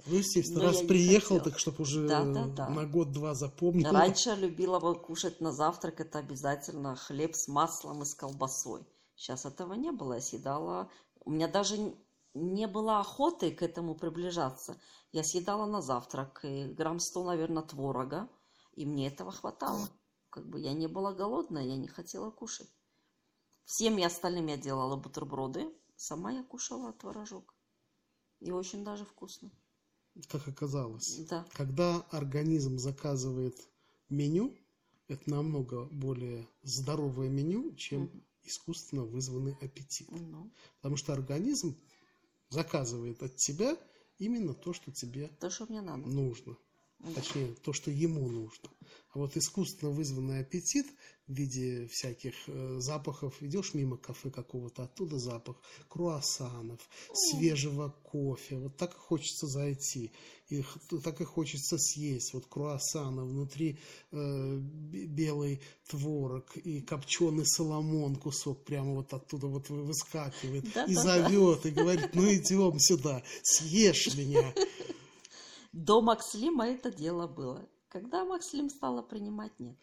Ну, 0.06 0.16
естественно, 0.16 0.62
Но 0.62 0.66
раз 0.66 0.82
приехал, 0.82 1.40
так 1.40 1.60
чтобы 1.60 1.82
уже 1.82 2.08
Да, 2.08 2.24
да, 2.24 2.46
да. 2.46 2.68
на 2.68 2.84
год-два 2.86 3.34
запомнил. 3.34 3.92
Раньше 3.92 4.34
любила 4.34 4.80
бы 4.80 4.96
кушать 4.96 5.40
на 5.40 5.52
завтрак, 5.52 6.00
это 6.00 6.18
обязательно 6.18 6.96
хлеб 6.96 7.36
с 7.36 7.46
маслом 7.46 8.02
и 8.02 8.04
с 8.04 8.12
колбасой. 8.14 8.82
Сейчас 9.14 9.46
этого 9.46 9.74
не 9.74 9.92
было, 9.92 10.14
я 10.14 10.20
съедала... 10.20 10.90
У 11.24 11.30
меня 11.30 11.46
даже 11.46 11.94
не 12.34 12.66
было 12.66 13.00
охоты 13.00 13.50
к 13.52 13.62
этому 13.62 13.94
приближаться. 13.94 14.80
Я 15.12 15.22
съедала 15.22 15.66
на 15.66 15.82
завтрак 15.82 16.44
и 16.44 16.66
грамм 16.66 16.98
100, 16.98 17.24
наверное, 17.24 17.62
творога, 17.62 18.28
и 18.74 18.86
мне 18.86 19.08
этого 19.08 19.32
хватало. 19.32 19.88
Как 20.30 20.48
бы 20.48 20.60
я 20.60 20.72
не 20.72 20.86
была 20.86 21.12
голодная, 21.12 21.64
я 21.64 21.76
не 21.76 21.88
хотела 21.88 22.30
кушать. 22.30 22.70
Всем 23.64 23.96
я 23.96 24.06
остальным 24.06 24.46
я 24.46 24.56
делала 24.56 24.96
бутерброды, 24.96 25.72
сама 25.96 26.32
я 26.32 26.42
кушала 26.42 26.92
творожок. 26.92 27.54
И 28.40 28.50
очень 28.50 28.84
даже 28.84 29.04
вкусно. 29.04 29.50
Как 30.28 30.46
оказалось. 30.48 31.18
Да. 31.28 31.46
Когда 31.52 32.00
организм 32.10 32.78
заказывает 32.78 33.56
меню, 34.08 34.54
это 35.08 35.30
намного 35.30 35.84
более 35.86 36.48
здоровое 36.62 37.28
меню, 37.28 37.74
чем 37.76 38.02
Мгм. 38.04 38.24
искусственно 38.42 39.04
вызванный 39.04 39.56
аппетит. 39.60 40.08
Ну, 40.10 40.50
Потому 40.76 40.96
что 40.96 41.12
организм 41.12 41.76
заказывает 42.52 43.22
от 43.22 43.36
тебя 43.36 43.76
именно 44.18 44.54
то, 44.54 44.72
что 44.72 44.92
тебе 44.92 45.28
то, 45.40 45.50
что 45.50 45.66
мне 45.66 45.80
надо. 45.80 46.06
нужно. 46.06 46.56
Точнее, 47.14 47.54
то, 47.64 47.72
что 47.72 47.90
ему 47.90 48.28
нужно. 48.28 48.70
А 49.14 49.18
вот 49.18 49.36
искусственно 49.36 49.90
вызванный 49.90 50.40
аппетит 50.40 50.86
в 51.26 51.34
виде 51.34 51.86
всяких 51.90 52.34
э, 52.46 52.76
запахов, 52.78 53.34
идешь 53.42 53.74
мимо 53.74 53.96
кафе 53.96 54.30
какого-то, 54.30 54.84
оттуда 54.84 55.18
запах 55.18 55.56
круассанов, 55.88 56.80
свежего 57.12 57.94
кофе. 58.02 58.56
Вот 58.58 58.76
так 58.76 58.94
и 58.94 58.98
хочется 58.98 59.46
зайти. 59.46 60.12
И 60.48 60.62
так 61.02 61.20
и 61.20 61.24
хочется 61.24 61.78
съесть. 61.78 62.34
Вот 62.34 62.46
круассана, 62.46 63.24
внутри 63.24 63.78
э, 64.10 64.56
бе- 64.58 65.06
белый 65.06 65.60
творог 65.88 66.56
и 66.56 66.80
копченый 66.80 67.46
соломон 67.46 68.16
кусок 68.16 68.64
прямо 68.64 68.94
вот 68.94 69.12
оттуда 69.12 69.46
вот 69.46 69.68
вы- 69.70 69.84
выскакивает. 69.84 70.64
и 70.88 70.94
зовет, 70.94 71.64
и 71.66 71.70
говорит, 71.70 72.10
ну 72.14 72.22
идем 72.32 72.78
сюда, 72.78 73.22
съешь 73.42 74.14
меня. 74.14 74.54
До 75.72 76.00
Макслима 76.02 76.66
это 76.66 76.90
дело 76.90 77.26
было. 77.26 77.68
Когда 77.92 78.24
Макслим 78.24 78.70
стала 78.70 79.02
принимать, 79.02 79.52
нет. 79.58 79.76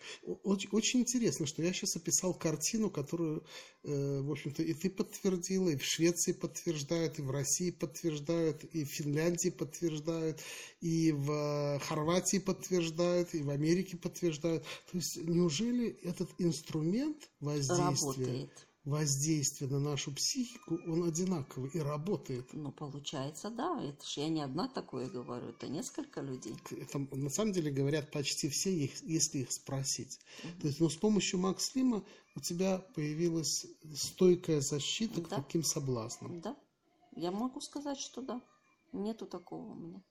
Очень, 0.43 0.69
очень 0.71 1.01
интересно, 1.01 1.45
что 1.45 1.61
я 1.61 1.71
сейчас 1.71 1.95
описал 1.95 2.33
картину, 2.33 2.89
которую, 2.89 3.45
э, 3.83 4.21
в 4.21 4.31
общем-то, 4.31 4.63
и 4.63 4.73
ты 4.73 4.89
подтвердила, 4.89 5.69
и 5.69 5.77
в 5.77 5.83
Швеции 5.83 6.31
подтверждают, 6.33 7.19
и 7.19 7.21
в 7.21 7.29
России 7.29 7.69
подтверждают, 7.69 8.63
и 8.63 8.83
в 8.83 8.87
Финляндии 8.87 9.49
подтверждают, 9.49 10.39
и 10.81 11.11
в 11.11 11.31
э, 11.31 11.79
Хорватии 11.81 12.39
подтверждают, 12.39 13.35
и 13.35 13.43
в 13.43 13.49
Америке 13.51 13.95
подтверждают. 13.95 14.63
То 14.91 14.97
есть 14.97 15.17
неужели 15.17 15.89
этот 16.01 16.31
инструмент 16.39 17.29
воздействия, 17.39 17.85
Работает. 17.85 18.68
Воздействия 18.89 19.67
на 19.67 19.79
нашу 19.79 20.11
психику, 20.13 20.79
он 20.87 21.03
одинаковый 21.03 21.69
и 21.73 21.79
работает? 21.79 22.53
Ну, 22.53 22.71
получается, 22.71 23.49
да. 23.49 23.81
Это 23.83 24.05
ж 24.05 24.17
я 24.17 24.29
не 24.29 24.41
одна 24.41 24.67
такое 24.67 25.09
говорю, 25.09 25.47
это 25.49 25.67
несколько 25.67 26.21
людей. 26.21 26.55
это 26.71 26.99
на 26.99 27.29
самом 27.29 27.51
деле 27.53 27.71
говорят 27.71 28.11
почти 28.11 28.49
все, 28.49 28.71
их- 28.73 29.01
если 29.03 29.39
их 29.39 29.51
спросить. 29.51 30.19
То 30.61 30.67
есть, 30.67 30.79
но 30.79 30.89
с 30.89 30.95
помощью 30.95 31.39
Макслима 31.39 32.03
у 32.35 32.39
тебя 32.39 32.79
появилась 32.95 33.65
стойкая 33.95 34.61
защита 34.61 35.21
к 35.21 35.29
Да. 35.29 35.35
таким 35.37 35.63
соблазнам. 35.63 36.41
Да, 36.41 36.55
я 37.15 37.31
могу 37.31 37.61
сказать, 37.61 37.99
что 37.99 38.21
да. 38.21 38.41
Нету 38.91 39.25
такого 39.27 39.71
у 39.71 39.75
меня. 39.75 40.01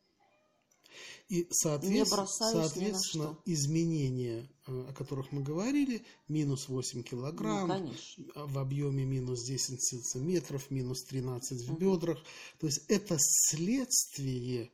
И 1.29 1.47
соответ- 1.51 2.09
соответственно, 2.09 3.39
изменения, 3.45 4.49
э, 4.67 4.87
о 4.89 4.93
которых 4.95 5.31
мы 5.33 5.43
говорили, 5.43 6.05
минус 6.29 6.69
8 6.69 6.99
Ну, 6.99 7.05
килограмм, 7.05 7.69
конечно. 7.69 8.25
а 8.35 8.47
в 8.47 8.59
объеме 8.59 9.05
минус 9.05 9.45
10 9.45 9.81
сантиметров, 9.83 10.71
минус 10.71 11.05
13 11.05 11.63
в 11.69 11.79
бедрах. 11.79 12.19
То 12.59 12.67
есть 12.67 12.85
это 12.89 13.17
следствие 13.19 14.71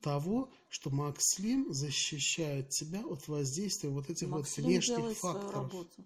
того, 0.00 0.52
что 0.68 0.90
Макслим 0.90 1.72
защищает 1.72 2.68
тебя 2.70 3.04
от 3.04 3.26
воздействия 3.28 3.88
вот 3.90 4.08
этих 4.08 4.28
вот 4.28 4.38
Макслим 4.40 4.66
внешних 4.66 4.96
делает 4.98 5.18
свою 5.18 5.34
факторов. 5.40 5.72
работу. 5.72 6.04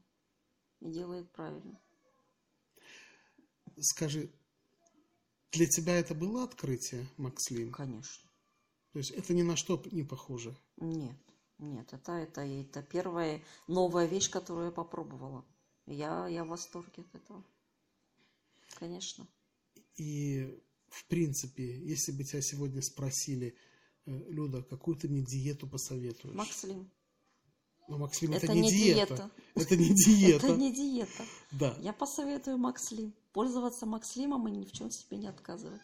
И 0.81 0.91
делает 0.91 1.31
правильно. 1.33 1.79
Скажи, 3.81 4.31
для 5.53 5.67
тебя 5.67 5.97
это 5.99 6.15
было 6.15 6.45
открытие, 6.45 7.07
Макслим? 7.17 7.73
Конечно. 7.73 8.30
То 8.93 8.99
есть 8.99 9.11
это 9.11 9.35
ни 9.35 9.43
на 9.43 9.57
что 9.57 9.81
не 9.93 10.03
похоже. 10.03 10.57
Нет, 10.77 11.17
нет, 11.59 11.93
это, 11.93 12.13
это, 12.13 12.41
это 12.41 12.83
первая 12.83 13.43
новая 13.69 14.07
вещь, 14.07 14.31
которую 14.31 14.67
я 14.67 14.73
попробовала. 14.73 15.45
Я, 15.87 16.27
я 16.29 16.45
в 16.45 16.49
восторге 16.49 17.03
от 17.03 17.15
этого. 17.15 17.45
Конечно. 18.79 19.27
И 19.97 20.61
в 20.89 21.07
принципе, 21.07 21.79
если 21.85 22.13
бы 22.13 22.25
тебя 22.25 22.43
сегодня 22.43 22.83
спросили, 22.83 23.55
э, 24.07 24.11
Люда, 24.29 24.63
какую 24.63 24.97
ты 24.97 25.09
мне 25.09 25.23
диету 25.23 25.69
посоветуешь? 25.69 26.35
Макслим. 26.35 26.91
Но 27.89 27.99
Макслим, 27.99 28.33
это, 28.33 28.47
Это 28.47 28.55
не 28.55 28.63
не 28.63 28.71
диета. 28.71 29.17
диета. 29.17 29.31
Это 29.57 29.77
не 29.77 29.95
диета. 29.95 30.47
Это 30.47 30.57
не 30.57 30.73
диета. 30.73 31.25
Да. 31.53 31.77
Я 31.81 31.93
посоветую 31.93 32.59
Макслим. 32.59 33.13
Пользоваться 33.33 33.87
Макслимом 33.87 34.47
и 34.49 34.51
ни 34.53 34.65
в 34.65 34.73
чем 34.73 34.91
себе 34.91 35.17
не 35.17 35.27
отказывать. 35.27 35.81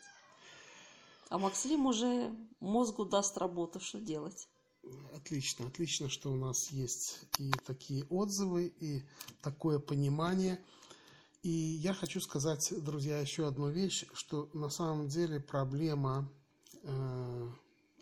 А 1.29 1.39
Макслим 1.39 1.87
уже 1.87 2.35
мозгу 2.61 3.05
даст 3.05 3.37
работу, 3.39 3.81
что 3.81 4.01
делать. 4.01 4.49
Отлично, 5.15 5.67
отлично, 5.67 6.09
что 6.09 6.31
у 6.31 6.37
нас 6.37 6.71
есть 6.71 7.19
и 7.39 7.51
такие 7.65 8.05
отзывы, 8.05 8.73
и 8.79 9.03
такое 9.43 9.81
понимание. 9.81 10.61
И 11.43 11.49
я 11.49 11.95
хочу 11.95 12.21
сказать, 12.21 12.73
друзья, 12.83 13.19
еще 13.19 13.47
одну 13.49 13.69
вещь, 13.69 14.05
что 14.15 14.49
на 14.53 14.69
самом 14.69 15.09
деле 15.09 15.41
проблема 15.41 16.29
э, 16.83 17.49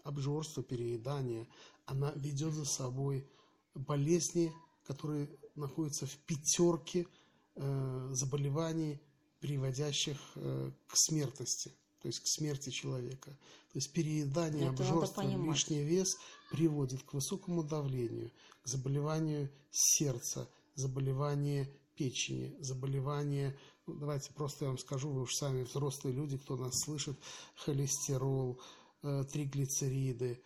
обжорства, 0.02 0.62
переедания, 0.62 1.46
она 1.87 2.12
ведет 2.16 2.52
за 2.52 2.64
собой 2.64 3.26
болезни, 3.74 4.52
которые 4.87 5.28
находятся 5.54 6.06
в 6.06 6.16
пятерке 6.18 7.06
э, 7.54 8.08
заболеваний, 8.12 9.00
приводящих 9.40 10.18
э, 10.37 10.70
к 10.87 10.96
смертности, 10.96 11.72
то 12.05 12.09
есть 12.09 12.21
к 12.21 12.27
смерти 12.27 12.69
человека. 12.69 13.31
То 13.31 13.77
есть 13.77 13.90
переедание, 13.95 14.69
Это 14.69 14.83
обжорство, 14.83 15.23
лишний 15.23 15.83
вес 15.83 16.19
приводит 16.51 17.03
к 17.03 17.14
высокому 17.14 17.62
давлению, 17.64 18.31
к 18.62 18.69
заболеванию 18.69 19.49
сердца, 19.71 20.47
заболеванию 20.75 21.67
печени, 21.97 22.55
заболевание, 22.61 23.57
ну, 23.87 23.95
давайте 23.95 24.35
просто 24.35 24.67
я 24.67 24.69
вам 24.69 24.77
скажу, 24.77 25.09
вы 25.09 25.23
уж 25.23 25.35
сами 25.35 25.62
взрослые 25.62 26.14
люди, 26.14 26.37
кто 26.37 26.59
нас 26.59 26.79
слышит, 26.85 27.17
холестерол, 27.55 28.61
э, 29.03 29.25
триглицериды, 29.33 30.43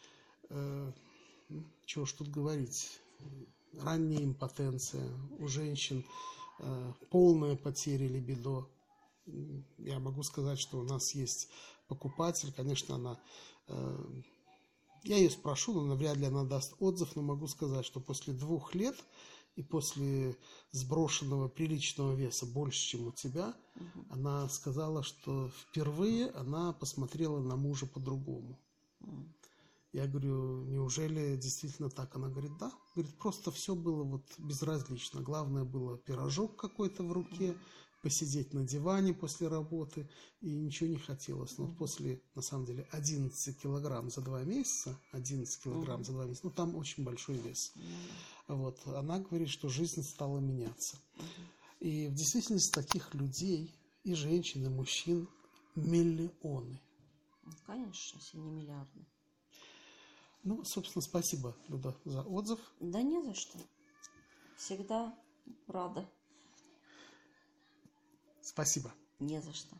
э, 0.50 0.92
чего 1.86 2.04
ж 2.04 2.12
тут 2.12 2.28
говорить, 2.28 3.00
ранняя 3.80 4.22
импотенция 4.22 5.10
у 5.40 5.48
женщин, 5.48 6.04
э, 6.60 6.92
полная 7.10 7.56
потеря 7.56 8.06
либидо. 8.06 8.64
Я 9.78 9.98
могу 9.98 10.22
сказать, 10.22 10.58
что 10.58 10.78
у 10.78 10.84
нас 10.84 11.14
есть 11.14 11.48
покупатель, 11.88 12.52
конечно, 12.52 12.94
она... 12.96 13.20
Э, 13.68 14.04
я 15.04 15.16
ее 15.16 15.30
спрошу, 15.30 15.74
но 15.74 15.84
навряд 15.84 16.16
ли 16.16 16.26
она 16.26 16.44
даст 16.44 16.74
отзыв, 16.80 17.14
но 17.16 17.22
могу 17.22 17.46
сказать, 17.46 17.84
что 17.84 18.00
после 18.00 18.34
двух 18.34 18.74
лет 18.74 18.96
и 19.56 19.62
после 19.62 20.36
сброшенного 20.72 21.48
приличного 21.48 22.14
веса 22.14 22.46
больше, 22.46 22.80
чем 22.80 23.08
у 23.08 23.12
тебя, 23.12 23.56
угу. 23.74 24.06
она 24.10 24.48
сказала, 24.48 25.02
что 25.02 25.50
впервые 25.50 26.30
она 26.30 26.72
посмотрела 26.72 27.40
на 27.40 27.56
мужа 27.56 27.86
по-другому. 27.86 28.60
Угу. 29.00 29.34
Я 29.92 30.06
говорю, 30.06 30.64
неужели 30.64 31.36
действительно 31.36 31.88
так? 31.88 32.14
Она 32.14 32.28
говорит, 32.28 32.52
да. 32.58 32.70
Говорит, 32.94 33.16
просто 33.18 33.50
все 33.50 33.74
было 33.74 34.04
вот 34.04 34.24
безразлично. 34.38 35.22
Главное 35.22 35.64
было 35.64 35.96
пирожок 35.96 36.56
какой-то 36.56 37.02
в 37.02 37.12
руке, 37.12 37.56
посидеть 38.02 38.54
на 38.54 38.64
диване 38.64 39.12
после 39.12 39.48
работы, 39.48 40.08
и 40.40 40.50
ничего 40.50 40.88
не 40.88 40.98
хотелось. 40.98 41.58
Но 41.58 41.66
после, 41.66 42.22
на 42.34 42.42
самом 42.42 42.66
деле, 42.66 42.86
11 42.92 43.60
килограмм 43.60 44.10
за 44.10 44.20
два 44.20 44.42
месяца, 44.44 44.98
11 45.12 45.62
килограмм 45.62 46.04
за 46.04 46.12
два 46.12 46.24
месяца, 46.24 46.46
ну 46.46 46.52
там 46.52 46.76
очень 46.76 47.04
большой 47.04 47.36
вес. 47.36 47.72
Вот, 48.46 48.78
она 48.86 49.18
говорит, 49.18 49.48
что 49.48 49.68
жизнь 49.68 50.02
стала 50.02 50.38
меняться. 50.38 50.96
И 51.80 52.08
в 52.08 52.14
действительности 52.14 52.72
таких 52.72 53.14
людей, 53.14 53.74
и 54.04 54.14
женщин, 54.14 54.64
и 54.64 54.68
мужчин, 54.68 55.28
миллионы. 55.74 56.80
Ну, 57.44 57.52
конечно, 57.66 58.18
если 58.18 58.38
не 58.38 58.50
миллиарды. 58.50 59.06
Ну, 60.44 60.64
собственно, 60.64 61.02
спасибо, 61.02 61.56
Люда, 61.68 61.96
за 62.04 62.22
отзыв. 62.22 62.58
Да 62.80 63.02
не 63.02 63.22
за 63.22 63.34
что. 63.34 63.58
Всегда 64.56 65.14
рада. 65.66 66.08
Спасибо. 68.58 68.92
Не 69.20 69.40
за 69.40 69.52
что. 69.54 69.76